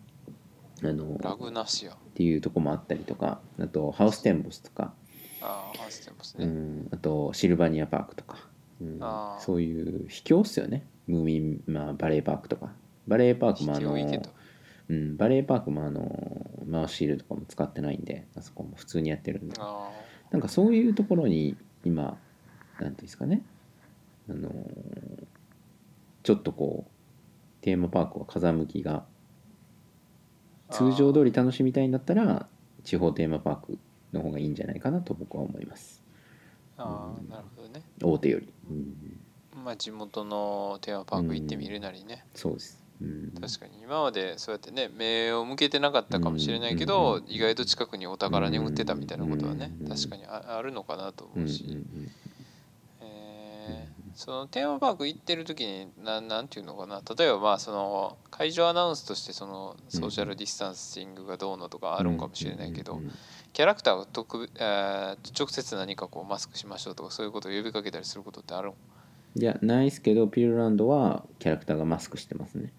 [0.81, 1.93] あのラグナシア。
[1.93, 3.41] っていうとこもあったりとか。
[3.59, 4.93] あとハウステンボスとか、
[5.41, 8.37] ああ話してますね、うん、あとシルバニアパークとか、
[8.81, 8.99] うん。
[9.39, 10.85] そういう秘境っすよね。
[11.07, 12.71] ムーミン、まあ、バレーパークとか。
[13.07, 13.95] バレーパークもあの
[14.89, 19.55] うん、バレーパークもあのマウスシールとかも使ってないんであそこも普通にやってるんで。
[19.59, 19.91] あ
[20.31, 23.43] なんかそういうところに今なんていうんですかね。
[24.29, 24.51] あの
[26.23, 29.05] ちょっとこうテーマパークは風向きが
[30.69, 32.47] あ通常通り楽しみたいんだったら
[32.83, 33.77] 地方テーマパーク
[34.13, 35.98] の方がいいんじゃないかなと僕は思います
[36.79, 37.83] あああなるほどね。
[38.01, 47.31] 大手より、うん、まあ地元のテーマパーク行ってみるなりね、そうです、うん、確かに今までそうやってね目を向けてなかったかもしれないけど、うん。
[47.31, 49.87] 意外と近くにお宝眠ってたみたいなことはね、うん。
[49.89, 51.89] 確かにああるのかなと思うし、えー
[54.15, 57.01] そのテーマパーク行ってる時になんなんていうのかな。
[57.17, 62.99] 例えばまあその会場アナウンスとしてそのソーシャルディスタンシングがどうのとかあるんかもしれないけど、
[63.53, 68.73] キャラクターが特別、えー直接何かこうマスクしましょうとかそういうことを呼びかけたりすることってあるん
[69.41, 72.71] いやないですけどピルランドはキャラクターがマスクしてますね、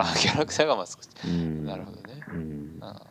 [0.00, 2.22] あキャラクターがマスクしてうん、なるほどね。
[2.28, 2.78] うん。
[2.80, 3.02] あ。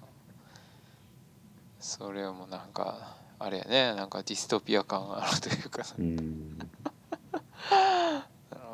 [1.81, 3.93] それはもうなんかあれやね。
[3.93, 5.83] なんかディストピア感あるというか。
[5.99, 6.57] うん。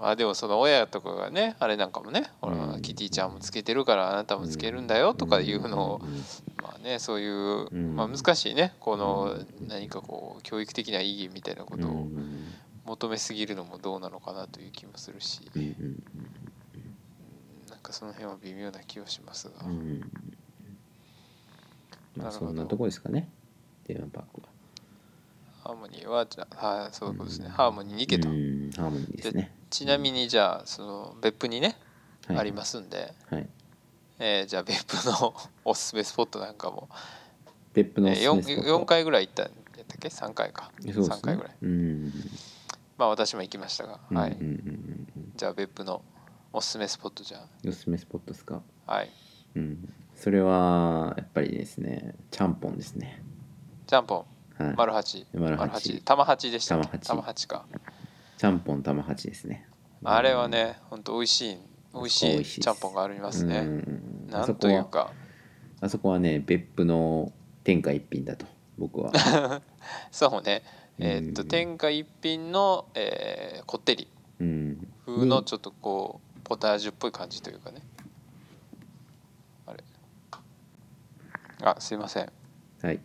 [0.02, 2.82] あでもその親とかがねあれなんかもね、ほらうん。
[2.84, 6.24] キティちゃんもつけてるからあなたもつけるんだよとかいうのを、うん
[6.64, 7.96] まあねそういう、うん。
[7.96, 8.74] まあ、難しいね。
[8.80, 9.38] この
[9.68, 12.54] 何かこう教育的な意義みたいなことをうん。
[12.86, 15.50] 求めすぎるのもどうなのかなという気もするし、
[17.70, 20.02] なんかその辺は微妙な気はしますが、うん。
[22.18, 22.48] まあなるほど。
[22.48, 23.30] そんなとこですかね。
[23.86, 24.48] テーマパークは。
[25.64, 28.70] ハーモニーはじゃあはいそういうことですね、ハーモニーに行けと、うん。
[28.76, 29.56] ハーモニーですね。
[29.70, 31.78] ちなみにじゃあその別府にね、
[32.28, 32.38] はい。
[32.40, 33.48] ありますんで、はい
[34.26, 36.88] えーじゃあ別府の おすすめスポットなんかも、
[37.74, 38.84] 別府のおえー、すすめ 4, スポット。
[38.84, 39.52] 4回ぐらい行ったんや
[39.84, 40.72] ったっけ？3回か。
[40.82, 40.94] ね。
[40.94, 41.56] 3回ぐらい。
[41.62, 42.14] うん。
[42.98, 44.38] まあ私も行きましたが、はい。
[45.36, 46.02] じゃあ別府の
[46.54, 48.62] おすすめスポットじゃうんおすすめスポットですか？
[48.88, 49.10] あはい。
[49.56, 49.94] うん。
[50.16, 53.22] それはやっぱりですねちゃんぽんですね。
[53.88, 54.16] ちゃんぽ
[54.60, 54.64] ん。
[54.64, 54.76] はい。
[54.78, 55.28] 丸八。
[55.34, 56.02] 丸八。
[56.02, 57.48] 玉八でした玉八。
[57.48, 57.66] か。
[58.38, 59.68] ちゃんぽん玉八ですね。
[60.06, 61.58] あれはねほんと美味しい
[61.94, 65.14] 美味しい美味しいちゃんぽんがありますね、うんなんあそこはというか。
[65.82, 67.32] あそこはね別府の
[67.64, 68.46] 天下一品だと
[68.78, 69.12] 僕は。
[70.12, 70.64] そうね。
[71.00, 74.08] えーっとうん天下一品の、えーこってり。
[74.40, 74.88] うん。
[75.06, 77.82] 風のちょっとこうポタージュっぽい感じというかね。
[79.68, 79.84] あれ。
[81.62, 82.32] あすいません。
[82.82, 83.00] はい。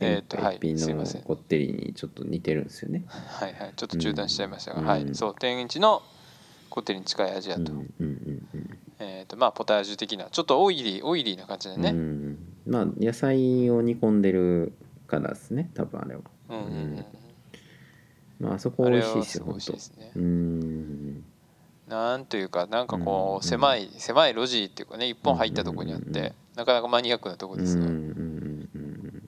[0.00, 1.22] えーっとはい天下一品すいません。
[1.22, 3.04] のこってりにちょっと似てるんですよね。
[3.08, 3.72] はいはい。
[3.74, 4.86] ちょっと中断しちゃいましたが、うん。
[4.86, 5.14] はい。
[5.14, 6.02] そう天一の
[6.70, 12.38] こってりに近い味やと、うんうんうんうんえーっとまあポタージュ的なちょっとオイリーオイリーな感じでね、うん。
[12.66, 14.72] まあ野菜を煮込んでる
[15.06, 16.22] からですね多分あれは。
[16.50, 17.04] うんうんうん
[18.40, 20.12] まああそこ美味しいですよですね。
[20.14, 21.24] うん。
[21.88, 29.22] なんというかなんかこう狭い狭い路地っていうかね一本入ったとこにあってなかなかマニアックなとこですがうんうんうん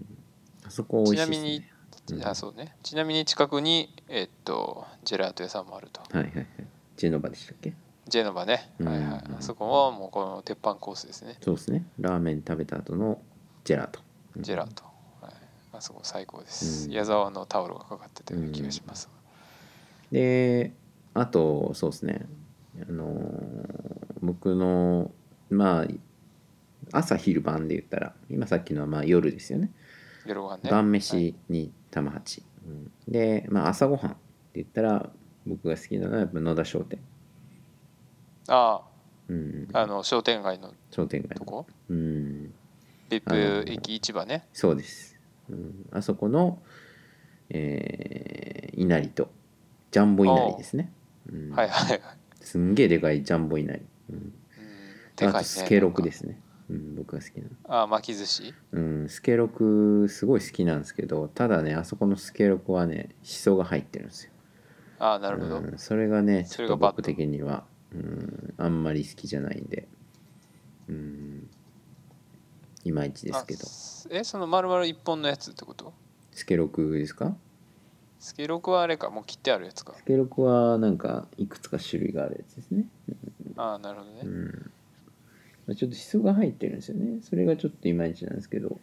[0.67, 2.75] あそこ美味しいです、ちなみにあそうね。
[2.83, 6.03] ちなみに近くにえっとジェラート屋さんもあると。
[6.03, 6.47] はいはいはい。
[6.97, 7.73] ジェノバでしたっけ？
[8.11, 8.71] ジェノバね。
[8.79, 8.89] うん。
[8.89, 11.37] はいはいあそこはもうこの鉄板コースですね。
[11.41, 11.87] そうですね。
[11.99, 13.21] ラーメン食べた後の
[13.65, 14.01] ジェラート。
[14.37, 14.43] うん。
[14.43, 14.85] ジェラート。
[15.23, 15.33] はい。
[15.73, 16.87] あそこ最高です。
[16.89, 16.93] うん。
[16.93, 19.09] 矢沢のタオルがかかってたような気がします。
[20.13, 20.75] で
[21.15, 22.27] あとそうですね。
[22.89, 25.11] あのー僕の
[25.49, 25.87] まあ
[26.93, 29.71] 朝昼晩で言ったら今さっきのはまあ夜ですよね。
[30.27, 30.71] 夜ご飯ね。
[30.71, 32.91] 晩はい飯に玉八、うん。
[33.09, 34.19] で、まあ、朝ごはんって
[34.57, 35.11] 言ったら
[35.47, 37.01] 僕が好きなのはやっぱ野田商店、
[38.53, 38.83] あ
[39.29, 41.37] うん、ああの商店街の商店街の。
[41.37, 41.67] とこ？
[41.89, 42.53] うん。
[43.09, 44.47] 別府駅市場ね。
[44.53, 45.17] そうです、
[45.49, 46.61] うん、あそこの、
[47.49, 49.31] えー、稲荷と
[49.93, 50.93] ジャンボ稲荷ですね、
[51.33, 51.51] うん。
[51.51, 52.01] はいはいはい。
[52.41, 53.79] すんげえでかいジャンボ稲荷、
[54.11, 54.33] うん、うん。
[55.17, 57.83] でかいねあとスケロクですね、うん、僕が好きなの。
[57.83, 58.55] あ巻き寿司？
[58.73, 64.33] うん、スケロクすごい好きなんですけどただねあそこのスケロクはねしそが入ってるんですよ。
[64.99, 65.59] あなるほど。
[65.59, 69.89] うん、それがねちょっと僕的には、うん、あんまり好きじゃないんで、
[70.89, 71.49] うん、
[72.85, 73.61] いまいちですけど。
[73.67, 75.93] あえその丸々一本のやつってこと？
[76.33, 77.37] スケロクですか？
[78.19, 79.95] スケロクはあれかもう切ってあるやつか。
[79.97, 82.85] スケロクはなんかいくつか種類があるやつですね。
[83.57, 84.73] ああなるほどね、うん。
[85.67, 87.21] まあちょっとシソが入ってるんですよね。
[87.23, 88.79] それがちょっといまいちなんですけど。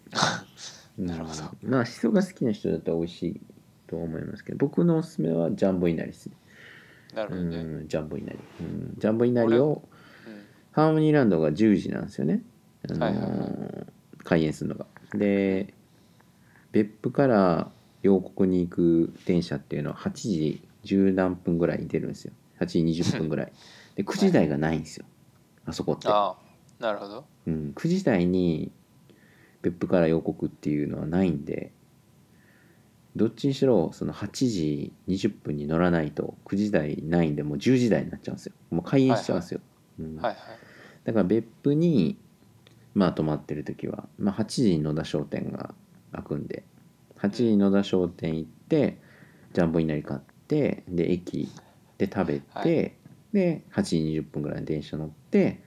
[0.98, 1.44] なるほど。
[1.64, 3.42] うんまあシソが好きな人だったら美味しい
[3.88, 6.47] と思いますけど僕のおすすめはジャンボいなりですねう
[7.18, 9.82] なるほどね、んジャンボいなり、うん、ジャンボいなりを
[10.28, 10.46] うん。
[10.72, 12.44] ハーモニーランドが10時なんですよね、
[12.88, 13.86] あのーはいはいは
[14.24, 14.86] 開園するのが。
[15.16, 15.74] で
[16.72, 17.72] 別府から
[18.04, 22.34] 両国に行く電車っていうのは8時10何分ぐらいに出るんですよ。
[22.60, 23.54] 8時20分ぐらい。
[23.96, 25.06] で9時台がないんですよ。
[25.66, 26.38] あそこって、ああ
[26.80, 27.26] なるほど。
[27.48, 28.72] うん、9時台に
[29.64, 31.72] 別府から洋国っていうのはないんで
[33.18, 38.54] どっちにしろその8時20分に乗らないと9時台ないんでもう10時台になっちゃうんですよ。
[38.70, 39.60] もう開園しちゃうんですよ、
[41.04, 42.18] だから別府に
[42.94, 45.74] まあ泊まってる時は、まあ、8時に野田商店が
[46.12, 46.64] 開くんで
[47.20, 48.98] 8時に野田商店行って
[49.54, 51.50] ジャンボいなり買ってで駅
[51.98, 52.94] で食べて、はい
[53.34, 55.62] で8時20分ぐらいに電車乗って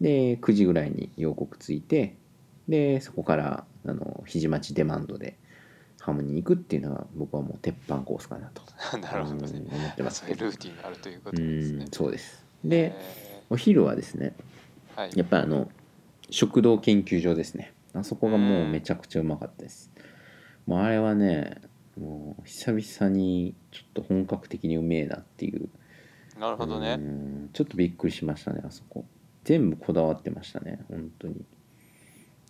[0.00, 2.16] で9時ぐらいに洋国着いて
[2.68, 5.38] でそこからあの肘町デマンドで
[6.06, 8.62] ハムに行くっていうのが僕はもう鉄板コースかなと。
[8.98, 9.58] なるほどね。
[9.58, 10.20] うん思ってます。
[10.20, 11.84] そういうルーティンがあるということうですね。
[11.84, 12.44] んそうです。
[12.64, 15.10] でえお昼はですねーはい。
[15.14, 15.68] やっぱあの
[16.30, 17.72] 食堂研究所ですね。
[17.92, 19.90] あそこがもうめちゃくちゃうまかったです。
[20.66, 21.60] もうあれはね
[21.98, 25.68] もう久々にちょっと本格的にうめえなっていう。
[26.38, 29.04] なるほどうねんちょっとびっくりしましたねあそこ。
[29.44, 31.44] 全部こだわってましたね本当に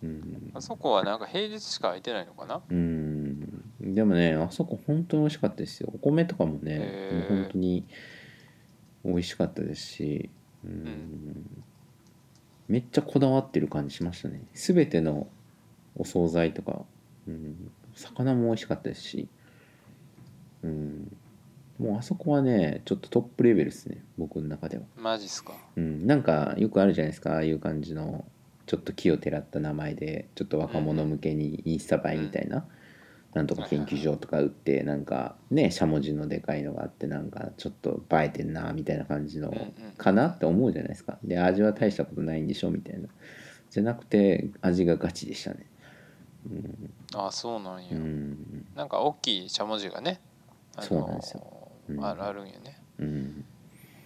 [0.03, 0.51] うん。
[0.53, 2.61] あそこはなんか平日しか空いてないのかな？
[2.69, 3.93] うん。
[3.93, 5.91] でもねあそこ本当に美味しかったですよ。
[5.93, 7.29] お米とかもねへー。
[7.31, 7.85] もう本当に
[9.05, 10.29] 美味しかったですし
[10.65, 11.63] うん、ん。
[12.67, 14.41] めっちゃこだわってる感じしましたね。
[14.53, 15.27] 全ての
[15.95, 16.81] お惣菜とか、
[17.27, 19.29] うん、魚も美味しかったですし、
[20.63, 21.17] うん、
[21.79, 24.03] もうあそこはねちょっとトップレベルですね。
[24.17, 25.53] 僕の中では、マジっすか？
[25.75, 27.33] うん、なんかよくあるじゃないですか。
[27.33, 28.25] ああいう感じの
[28.67, 32.65] ちょっと木をてらった名前でちょっと若者向けにインスタ映えみたいな、
[33.33, 39.93] なんとか研究所とか売ってなんかねしゃもじのでかいのがあってなんかちょっと映えてんなみたいな感じのうんうん。
[39.97, 41.17] かなって思うじゃないですか。
[41.23, 43.07] で味は大したことないんでしょみたいな。
[43.69, 45.65] じゃなくて味がガチでしたね。
[47.13, 48.65] あそうなんや、うん。
[48.75, 50.19] なんか大きいしゃもじがね、
[50.79, 51.71] そうなんですよ。
[51.89, 52.05] うん。
[52.05, 53.45] あるんよね、うん。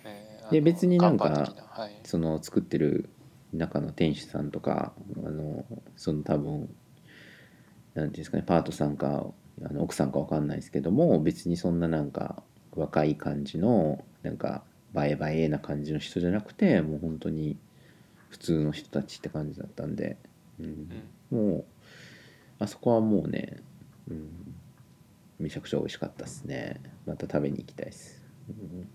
[0.03, 3.09] えーで別になんかはい、その作ってる
[3.53, 4.93] 中の店主さんとか
[5.25, 6.69] あのその多分
[7.93, 9.25] なんていうんですかねパートさんか
[9.63, 12.43] あの奥さんかわかんないですけども別にそんななんか
[12.73, 14.63] 若い感じのなんか
[14.95, 17.57] 映え映えな感じの人じゃなくてもう本当に
[18.29, 20.17] 普通の人たちって感じだったんで、
[20.59, 20.87] うん。
[21.29, 21.65] もう
[22.59, 23.57] あそこはもうね、
[24.09, 24.29] うん、
[25.39, 26.81] めちゃくちゃ美味しかったですね。
[27.05, 28.87] また食べに行きたいです、うん。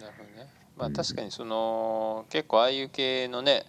[0.00, 0.48] なるほどね。
[0.76, 3.64] まあうん確かにその結構ああいう系のね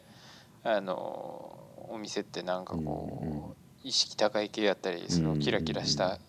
[0.63, 1.59] あの
[1.89, 6.19] お店ってなんかこう、意識高い系やったりそのキラキラした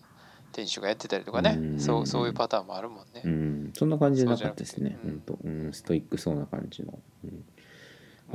[0.51, 4.97] 店主がやってたりとかね、そうそういうパターンもあるもんね、うん、そんな感じじゃなかったですね。
[5.03, 7.37] 本当、うん、ストイックそうな感じの、うん、も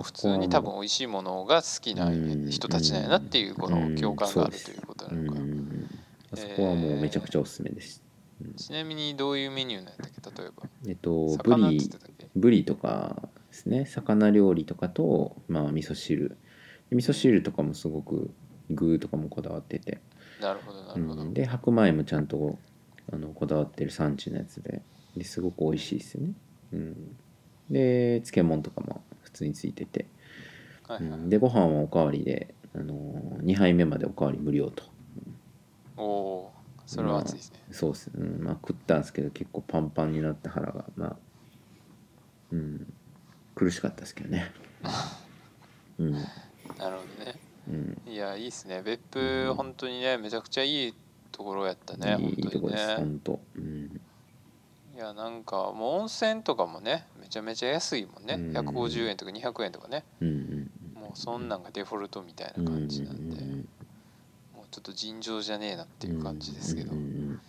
[0.00, 5.88] う普通に多分美味しいものが好きなうん人たちなんやなっていうこの共感があるということなのか、うん。
[6.32, 8.02] あそこはもうめちゃくちゃおすすめです、
[8.56, 10.42] ちなみにどういうメニューなんだっけ？
[10.42, 10.62] 例えば。
[10.88, 11.90] えっとブリ
[12.36, 13.86] ブリとかですね。
[13.86, 16.36] 魚料理とかとまあ味噌汁。
[16.90, 18.30] 味噌汁とかもすごく
[18.70, 20.00] 具とかもこだわってて、
[20.40, 22.58] なるほどなるほど、うん、で白米もちゃんと
[23.12, 24.82] あのこだわってる産地のやつで。
[25.16, 26.32] ですごく美味しいですよね、
[26.72, 27.16] うん、
[27.70, 30.06] で漬物とかも普通についてて、
[30.86, 31.18] はいはい。
[31.18, 34.84] うん、でご飯はおかわりで、あのー、2杯目までおかわり無料と。
[35.96, 36.82] おおー。
[36.86, 41.16] それは熱いですね、そうっす、うん、まあ食ったんですけど結構パンパンになって腹がまあ
[42.50, 42.92] うん
[43.60, 44.50] 苦しかったですけどね。
[45.98, 46.12] うん。
[46.12, 46.26] なる
[46.78, 46.88] ほ
[47.18, 47.38] どね。
[47.68, 48.00] うん。
[48.10, 48.80] いやいいっすね。
[48.82, 50.94] 別府本当にねめちゃくちゃいい
[51.30, 53.18] ところやったねいいとこです本当にね。
[53.20, 53.40] 本当。
[53.56, 54.00] うん。
[54.96, 58.56] いやなんかもう温泉とかもねめちゃめちゃ安いもんね、うん。
[58.56, 60.04] 150円とか200円とかね。
[60.22, 63.42] うんうんもうそんなんがデフォルトみたいうんな感じなんで、
[64.54, 67.40] もうちょっと尋常じゃねえなっていう感じですけど、うんうん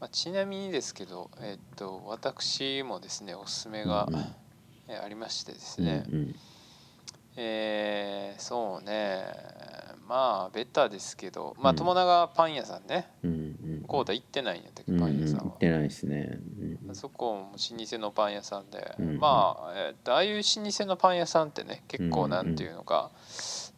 [0.00, 4.08] まあ、ちなみにですけど、えっと私もですねおすすめが、
[4.88, 6.34] えありましてですうんね、うん。
[7.36, 9.24] えーそうね。
[10.08, 13.08] まあベタですけどまあうん友永パン屋さんね。
[13.24, 13.34] うんう
[13.78, 13.82] ん。
[13.86, 15.42] コーダ行ってないんやったっけうんパン屋さんは。
[15.44, 15.58] 行っ。
[15.58, 16.38] てないですね。
[16.88, 19.18] うんそこも老舗のパン屋さんで、うん。
[19.18, 23.10] まあ、えっとああいう老舗のパン屋さんってね結構うんなんていうのか、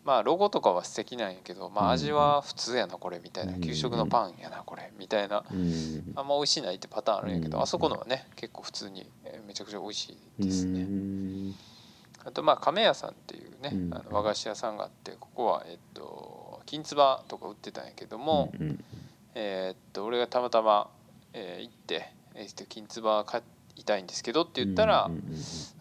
[0.08, 1.88] まあロゴとかは素敵なんやけどまうん。
[1.88, 3.52] あ味は普通やなこれみたいな。
[3.52, 3.60] うん。
[3.60, 5.44] 給食のパンやなこれみたいな。
[5.52, 6.12] うん。
[6.16, 7.50] あんま美味しいないってパターンあるんやけうん。
[7.50, 10.82] どあそこのはね結構普通にえーめちゃくちゃ美味しういですね。
[10.84, 11.54] ん。
[12.24, 13.94] あとまあ亀屋さんっていうねうん。
[13.94, 18.82] あの和菓子屋さんがあってここはえっときんつばとか売ってたんやけどもうん
[19.34, 20.88] えーっと俺がたまたま
[21.34, 23.42] えー行ってえーっときんつば買
[23.78, 25.10] いたいんですけどって言ったら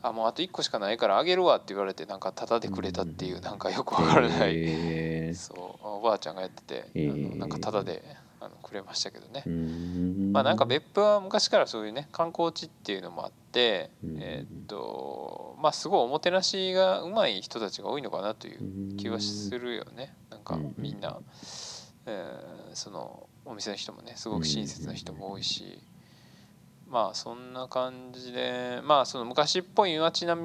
[0.01, 4.53] あもうあと1個しかないからあげるわって言われてなんかタダでくれたっていうなんかよくわからない。
[4.55, 5.35] へー。
[5.35, 5.87] そう。
[5.87, 7.29] おばあちゃんがやってて、へあー。
[7.31, 8.03] のなんかタダで
[8.39, 20.13] あのくれましたけどね、うんまあなんか別府は昔からそういうね観光地っていうのもあって、うんえーっとまあすごいおもてなしがうまい人たちが多いのかなという気はするよね。
[20.29, 21.17] なんかうんみんな、
[22.05, 25.79] えーそのお店の人もねすごく親切な人も多いし、
[26.89, 30.41] まあそんな感じでまあその昔っぽい街並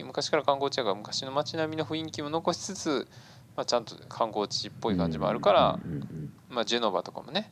[0.00, 3.06] み昔から観光地やから昔の街並みの雰囲気も残しつつ、
[3.56, 5.78] まあ、ちゃんと観光地っぽい感じもあるから、
[6.48, 7.50] まあ、ジェノバとかもね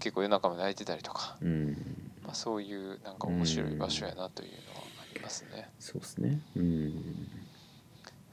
[0.00, 1.76] 結構夜中まで開いてたりとか、うん。
[2.24, 5.70] まあ、そういうなんか面白い場所やなというのはありますね。
[5.78, 6.40] そうですね。
[6.56, 7.28] うん。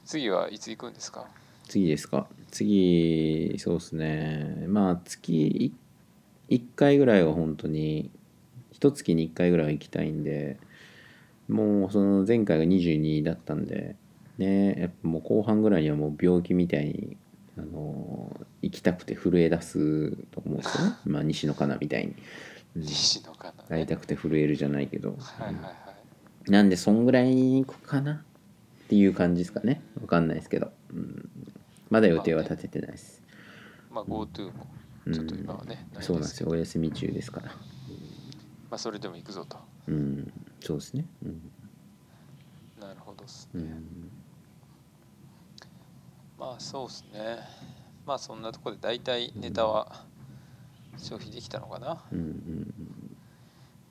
[0.04, 1.26] 次はいつ行くんですか？
[1.68, 2.26] 次ですか？
[2.50, 4.64] 次そうですね。
[4.68, 5.72] まあ月
[6.48, 8.10] 1回ぐらいは本当に
[8.76, 10.58] 一月に1回ぐらいは行きたいんで
[11.48, 13.96] もうその前回が22だったんで
[14.36, 17.16] ねやっぱもう後半ぐらいにはもう病気みたいに
[17.56, 20.96] あの行きたくて震え出すと思うんですよね。
[21.06, 22.16] まあ西野カナみたいに、うん
[22.82, 25.70] 西野かな、会いたくて震えるじゃないけど、はいはいは
[26.46, 26.50] い。
[26.50, 28.22] なんでそんぐらいに行くかな？
[28.84, 29.80] っていう感じですかね。
[29.98, 31.30] わかんないですけど、うん、
[31.88, 33.22] まだ予定は立ててないです、
[33.90, 34.66] まあ GoTo も。
[35.10, 36.50] ちょっと今はね、ないそうなんですよ。
[36.50, 37.46] お休み中ですから。
[37.46, 37.52] ま
[38.76, 39.58] あそれでも行くぞと。
[39.88, 41.04] うんそうですね。
[41.24, 41.52] うん、
[42.80, 44.10] なるほどっすね、うん、
[46.38, 47.38] まあそうっすね。
[48.06, 50.04] まあそんなとこで大体ネタは
[50.96, 52.72] 消費できたのかな、うんうん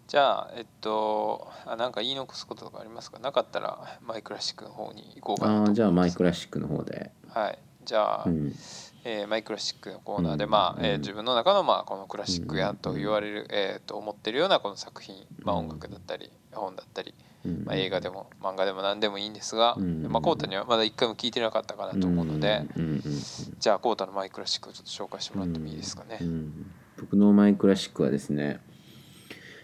[0.07, 3.17] じゃあえっとあなんか言い残すこととかありますか？
[3.17, 5.73] なかったらマイクラシックの方に行こうかなと。
[5.73, 7.11] じゃあマイクラシックの方で。
[7.29, 7.57] はい。
[7.83, 8.53] じゃあ、うん
[9.05, 10.49] えーマイクラシックのコーナーで、うん。
[10.49, 11.01] まあえーうん。
[11.01, 17.13] 自分の中の、まあ、このクラシックやと言われる、えーと思ってるようなこの作品、まあ、うん音楽だったり本だったり、
[17.45, 17.63] うん。
[17.65, 20.07] まあ、映画でも漫画でも何でもいいんですが、うん。
[20.09, 22.63] まあ、コータにはまだ一回も聞いてなかったかなと思うので、
[23.59, 26.17] じゃあコータのマイクラシックをちょっと紹介してもらってもいいですかね。
[26.21, 26.71] うん。
[26.99, 28.59] 僕のマイクラシックはですね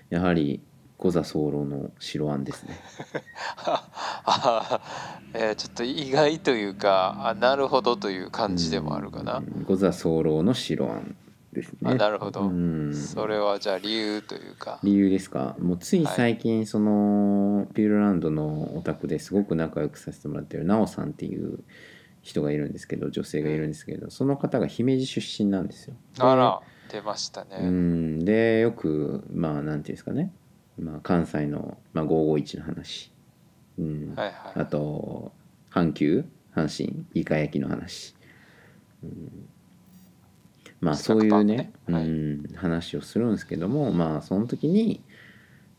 [0.09, 0.61] やはり
[1.01, 2.75] 五座候の白あんですね
[3.65, 4.79] あ
[5.33, 9.37] えーちょっと意外というかあなるほどという感じでもあるかな。
[9.37, 11.15] うん五座候の白あん
[11.53, 14.79] ですねあなるほどうんそれはじゃあ理由というか。
[14.83, 15.55] 理由ですか？
[15.59, 21.59] もうつい最近その、ピューロランドのお宅ですごく仲良くさせてもらってるなおさんっていう
[22.21, 25.95] 人がいるんですけど女性がいるんですけどその方が姫路出身なんですよ。
[26.15, 27.57] であら出ましたね。
[27.61, 30.31] うんでよくまあなんていうんですかね、
[30.79, 33.11] まあ、関西の、まあ、551の話、
[33.77, 34.13] うん。
[34.15, 34.33] はいはい。
[34.55, 35.31] あと
[35.71, 38.15] 阪急阪神イカ焼きの話、
[39.03, 39.47] うん。
[40.79, 42.07] まあそういうねパンねはい。
[42.07, 45.03] うん、話をするんですけどもまあその時に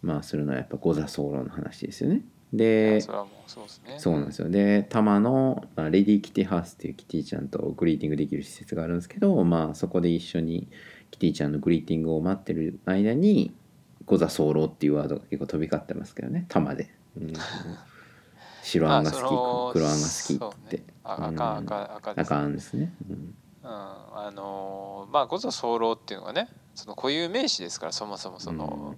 [0.01, 2.23] まあするのはやっぱ五座候の話ですよね。
[2.53, 3.95] でそうそうですね。
[3.99, 4.49] そうなんですよ。
[4.49, 10.69] で多摩の、まあ、レディーキティハウスっていうキティちゃんとグリーティングできる施設があるんですけどまあそこで一緒に
[11.11, 13.53] キティちゃんのグリーティングを待ってる間に
[14.07, 16.47] 「五座候っていうワードが結構飛び交ってますけどね。
[16.49, 17.33] 多摩で、うん、
[18.63, 20.85] 白あんが好のき黒あんが好きって、ね。
[21.05, 21.25] あうん。
[21.35, 23.17] 赤赤赤です、赤あんですね、うん。
[23.63, 28.97] うん、あのーまあ五座候っていうのがねその固有名詞ですからそもそもその、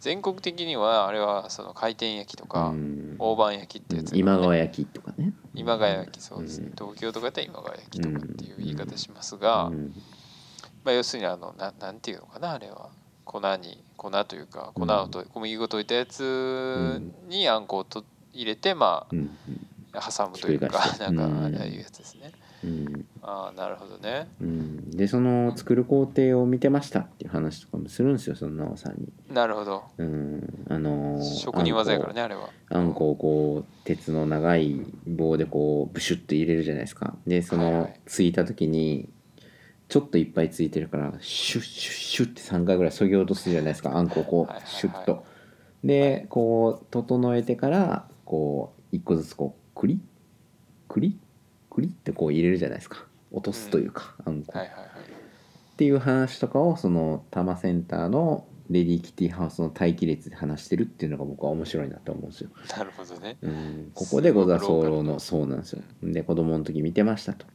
[0.00, 3.16] 全国的にはあれはその回転焼きとか、うん。
[3.18, 5.32] 大判焼きってやつ、今川焼きとかね。
[5.54, 6.72] 今川焼きそうですね、うん。
[6.74, 9.94] 東京とかで今川焼きとかっていう言い方しますが、うん。
[10.84, 12.90] まあ、要するにあのななんていうのかなあれは
[13.26, 19.30] 粉に粉というか粉をと小麦粉溶いたやつにあんこをと入れてまうん
[19.92, 20.68] あ挟むというか
[21.00, 22.32] なんかうんああいうやつですね。
[22.64, 24.28] うんああなるほどね。
[24.40, 29.08] うん、でその作る工程を見てましたっていう話とかもするんですよその奈緒さんに。
[29.32, 29.84] なるほど。
[29.98, 32.50] うん、あのー職人技やからねあれは。
[32.70, 39.08] あんこをこう鉄の長い棒でこうブシュッと入れるじゃないですかでそのついた時に
[39.88, 45.24] ちょっといっぱいついてるからシュッシュッシュッって3回ぐらいそぎ落とすじゃないですかあんこをこうシュッと。
[45.84, 49.98] でこう整えてからこう一個ずつこうクリッ
[50.88, 51.12] クリッ
[51.70, 53.04] クリッってこう入れるじゃないですか。
[53.30, 54.58] 落とすというか、あんこ。
[54.58, 62.50] っていう話とかをその多摩センターのレディー・キティハウスの待機列で話してるっていうのが僕は面白いなと思うんですよ。
[62.76, 63.36] なるほどね。
[63.42, 65.82] うん、ここでゴザソーロのすそうなんですよ。
[66.02, 67.46] で子供の時見てましたと。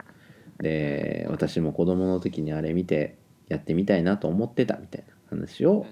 [0.62, 5.86] で私も子供の時にあれ見てやってみたいなと思ってたみたいな話を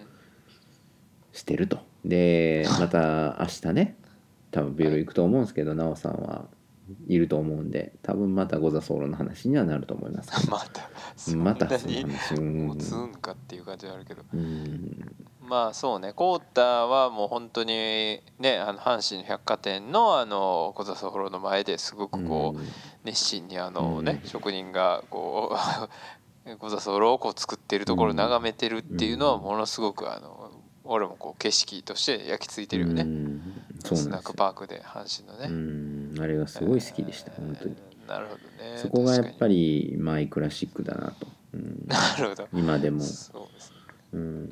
[1.34, 1.80] してると。
[2.06, 3.98] でまた明日ね
[4.52, 6.46] 多分ビューロ行くと思うんですけど奈緒さんは
[7.08, 10.30] いると思うんで多分またゴザソーロの話にはなると思います。
[10.50, 15.16] またそんまなにたその話うん持つんかっていう感じはあるけどうん
[15.50, 16.14] まあそうね。
[16.14, 22.60] コータはもう本当にねあの阪神百貨店のあの小笹フロの前ですごくこう
[23.04, 24.30] 熱心にあのねうん。
[24.30, 25.56] 職人がこ
[26.46, 30.52] う 小笹フロをこう作ってるところを眺めてるっていうのはものすごくあの
[30.84, 33.04] 俺もこう景色として焼き付いてるよね。
[33.04, 33.42] うん。
[33.84, 36.22] そうスナックパークで阪神のうねん。
[36.22, 37.76] あれがすごい好きでした本当に。
[38.08, 38.78] なるほどね。
[38.78, 42.48] そこがやっぱりりマイクラシックだなと、うん、 なるほど。
[42.54, 43.79] 今でも、そうですね
[44.14, 44.50] うん。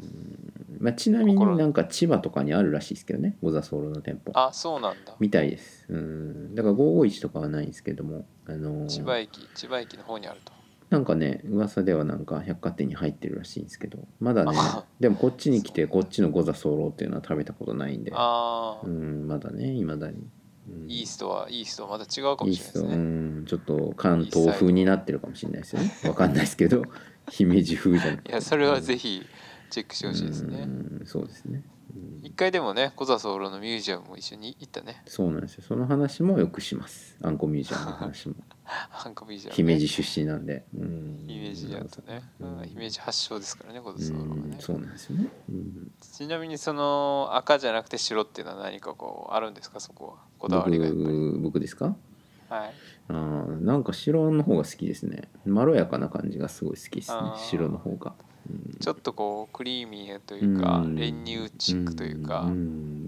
[0.79, 3.37] まあ、ちなみになんか千葉とかにあるらしいですけどね。
[3.41, 4.31] ゴザソーロの店舗。
[4.35, 5.15] あそうなんだ。
[5.19, 8.25] みたいです、うん、だから551とかはないんですけども。
[8.45, 10.53] あのー千葉駅千葉駅の方にあると。
[10.89, 13.99] なんかね噂ではなんか百貨店に入ってるらしいんですけど。
[14.19, 18.11] まだねあ でもこっちに来てこっちのゴザソーロっていうのは食べたことないんで。
[18.13, 20.27] ああ、うんまだねいまだに、
[20.69, 22.97] うん、イーストはイーストはまた違うかもしれないですね。
[23.41, 25.91] ん、ちょっと関東風になってるかもしれないですよね。
[26.05, 26.83] わかんないですけど。
[27.29, 29.25] 姫路風じゃなくていやそれはぜひ
[29.69, 30.59] チェックしてほしいですね。
[30.61, 30.65] う
[31.03, 31.63] んそうですね、
[31.95, 32.25] うん。
[32.25, 35.01] 一回でもね小座ソーロのミュージアムも一緒に行ったね。
[35.05, 35.63] そうなんですよ。
[35.67, 37.15] その話もよくします。
[37.21, 38.35] あんこミュージアムの話も。
[38.69, 42.59] ハンコミュージアム、ね、姫路出身なんで、うん、姫路だとね、うん。
[42.59, 50.15] うん姫路発祥ですからね小う座ソーロがねんそうなんですよね、うん、ちなみにその赤じゃなくて白っていうのは何かこうあるんですかそこは？
[50.37, 51.95] こだわりが僕僕ですか？
[52.49, 52.73] はい。
[53.07, 55.29] あーなんか白の方が好きですね。
[55.45, 57.19] まろやかな感じがすごい好きですね。
[57.37, 58.26] 白の方が、うん
[58.79, 60.95] ちょっとこうクリーミーというかうん。
[60.95, 62.49] 練乳チックというか、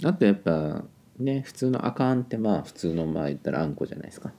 [0.03, 0.83] あとやっぱ
[1.19, 4.31] ね普通の赤あんってまあ普通のまあ言ったらあんこじゃないですか、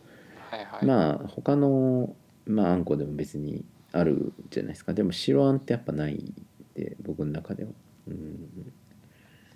[0.51, 2.15] はいはい、まあ他の
[2.47, 4.93] まああんこでも別にあるじゃないですか。
[4.93, 6.19] でも白あんってやっぱないっ
[6.75, 7.71] て僕の中では。
[8.09, 8.73] うん。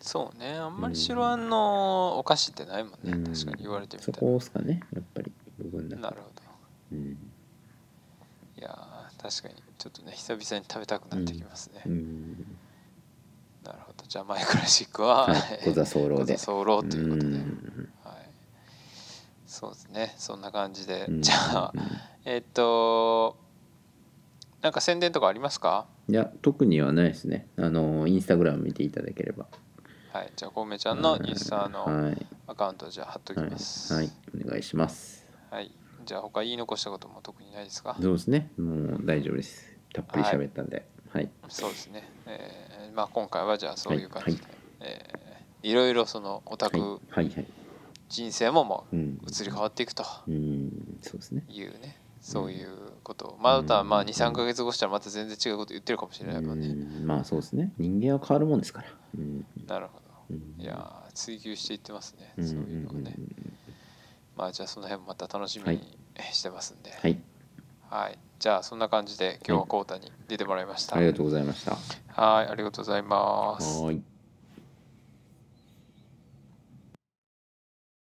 [0.01, 0.55] そうね。
[0.55, 3.24] あんまり白あんのお菓子ってないもんね、うん。
[3.24, 4.14] 確かに言われてみたら。
[4.14, 6.42] そこですかねやっぱり僕の中でなるほど。
[6.92, 7.12] うん。
[8.59, 12.57] いやー確かにちょっとね久々に食べたくなってきますね、うん。
[13.64, 14.05] なるほど。
[14.09, 15.61] じゃあマイクラシックは、はい。
[15.64, 16.37] 小座候小で。
[16.37, 17.89] 座候ということで、うん。
[18.05, 18.14] はい、
[19.47, 20.14] そうですね。
[20.16, 21.22] そんな感じで、うん。
[21.22, 21.72] じゃあ
[22.25, 23.37] えっと
[24.62, 25.87] なんか宣伝とかありますか？
[26.09, 27.47] いや特にはないですね。
[27.57, 29.47] あのインスタグラム見ていただければ。
[30.12, 30.33] はい。
[30.37, 32.27] じゃあこうめちゃんのインスタのはい。
[32.47, 35.27] アカウントじゃあ貼っときはい、ますはい、お願いします。
[35.51, 35.70] はい
[36.05, 37.97] じゃあ他言い残したことも特にないですか？
[38.01, 38.51] そうですね。
[38.59, 39.77] もう大丈夫です。
[39.93, 40.87] たっぷり喋ったんで。
[41.11, 41.31] はい。
[41.49, 47.47] そうですね、えーまあ、今回はじゃあそういう感じで、はいえーいろいろそのオタはいクはいはい。
[48.11, 49.19] 人生ももううん。
[49.27, 50.05] 移り変わっていくと。
[50.29, 50.99] うん。
[51.01, 51.43] そうですね。
[51.49, 51.99] いうね。
[52.21, 52.69] そういう
[53.03, 53.29] こと。
[53.29, 56.67] をまたまあ23か月後したらまた全然違うこと言ってるかもしれないもんね。
[56.69, 57.07] うん。
[57.07, 57.73] まあそうですね。
[57.79, 58.89] 人間は変わるもんですから。
[59.17, 59.47] うん。
[59.67, 60.05] なるほど。
[60.31, 60.63] うん。
[60.63, 62.35] いやー追求していってますね。
[62.37, 62.47] うん。
[62.47, 63.15] そういうのをね。
[63.17, 63.55] うん
[64.37, 65.76] まあじゃあその辺もまた楽しみはい。
[65.76, 65.99] に
[66.32, 66.91] してますんで。
[66.91, 67.18] はい。
[67.91, 68.18] はい。
[68.39, 70.97] じゃあそんな感じで今日はコータに出てもらいました。
[70.97, 71.76] ありがとうございました。
[72.20, 72.49] はい。
[72.49, 73.82] ありがとうございます。
[73.82, 74.14] はーい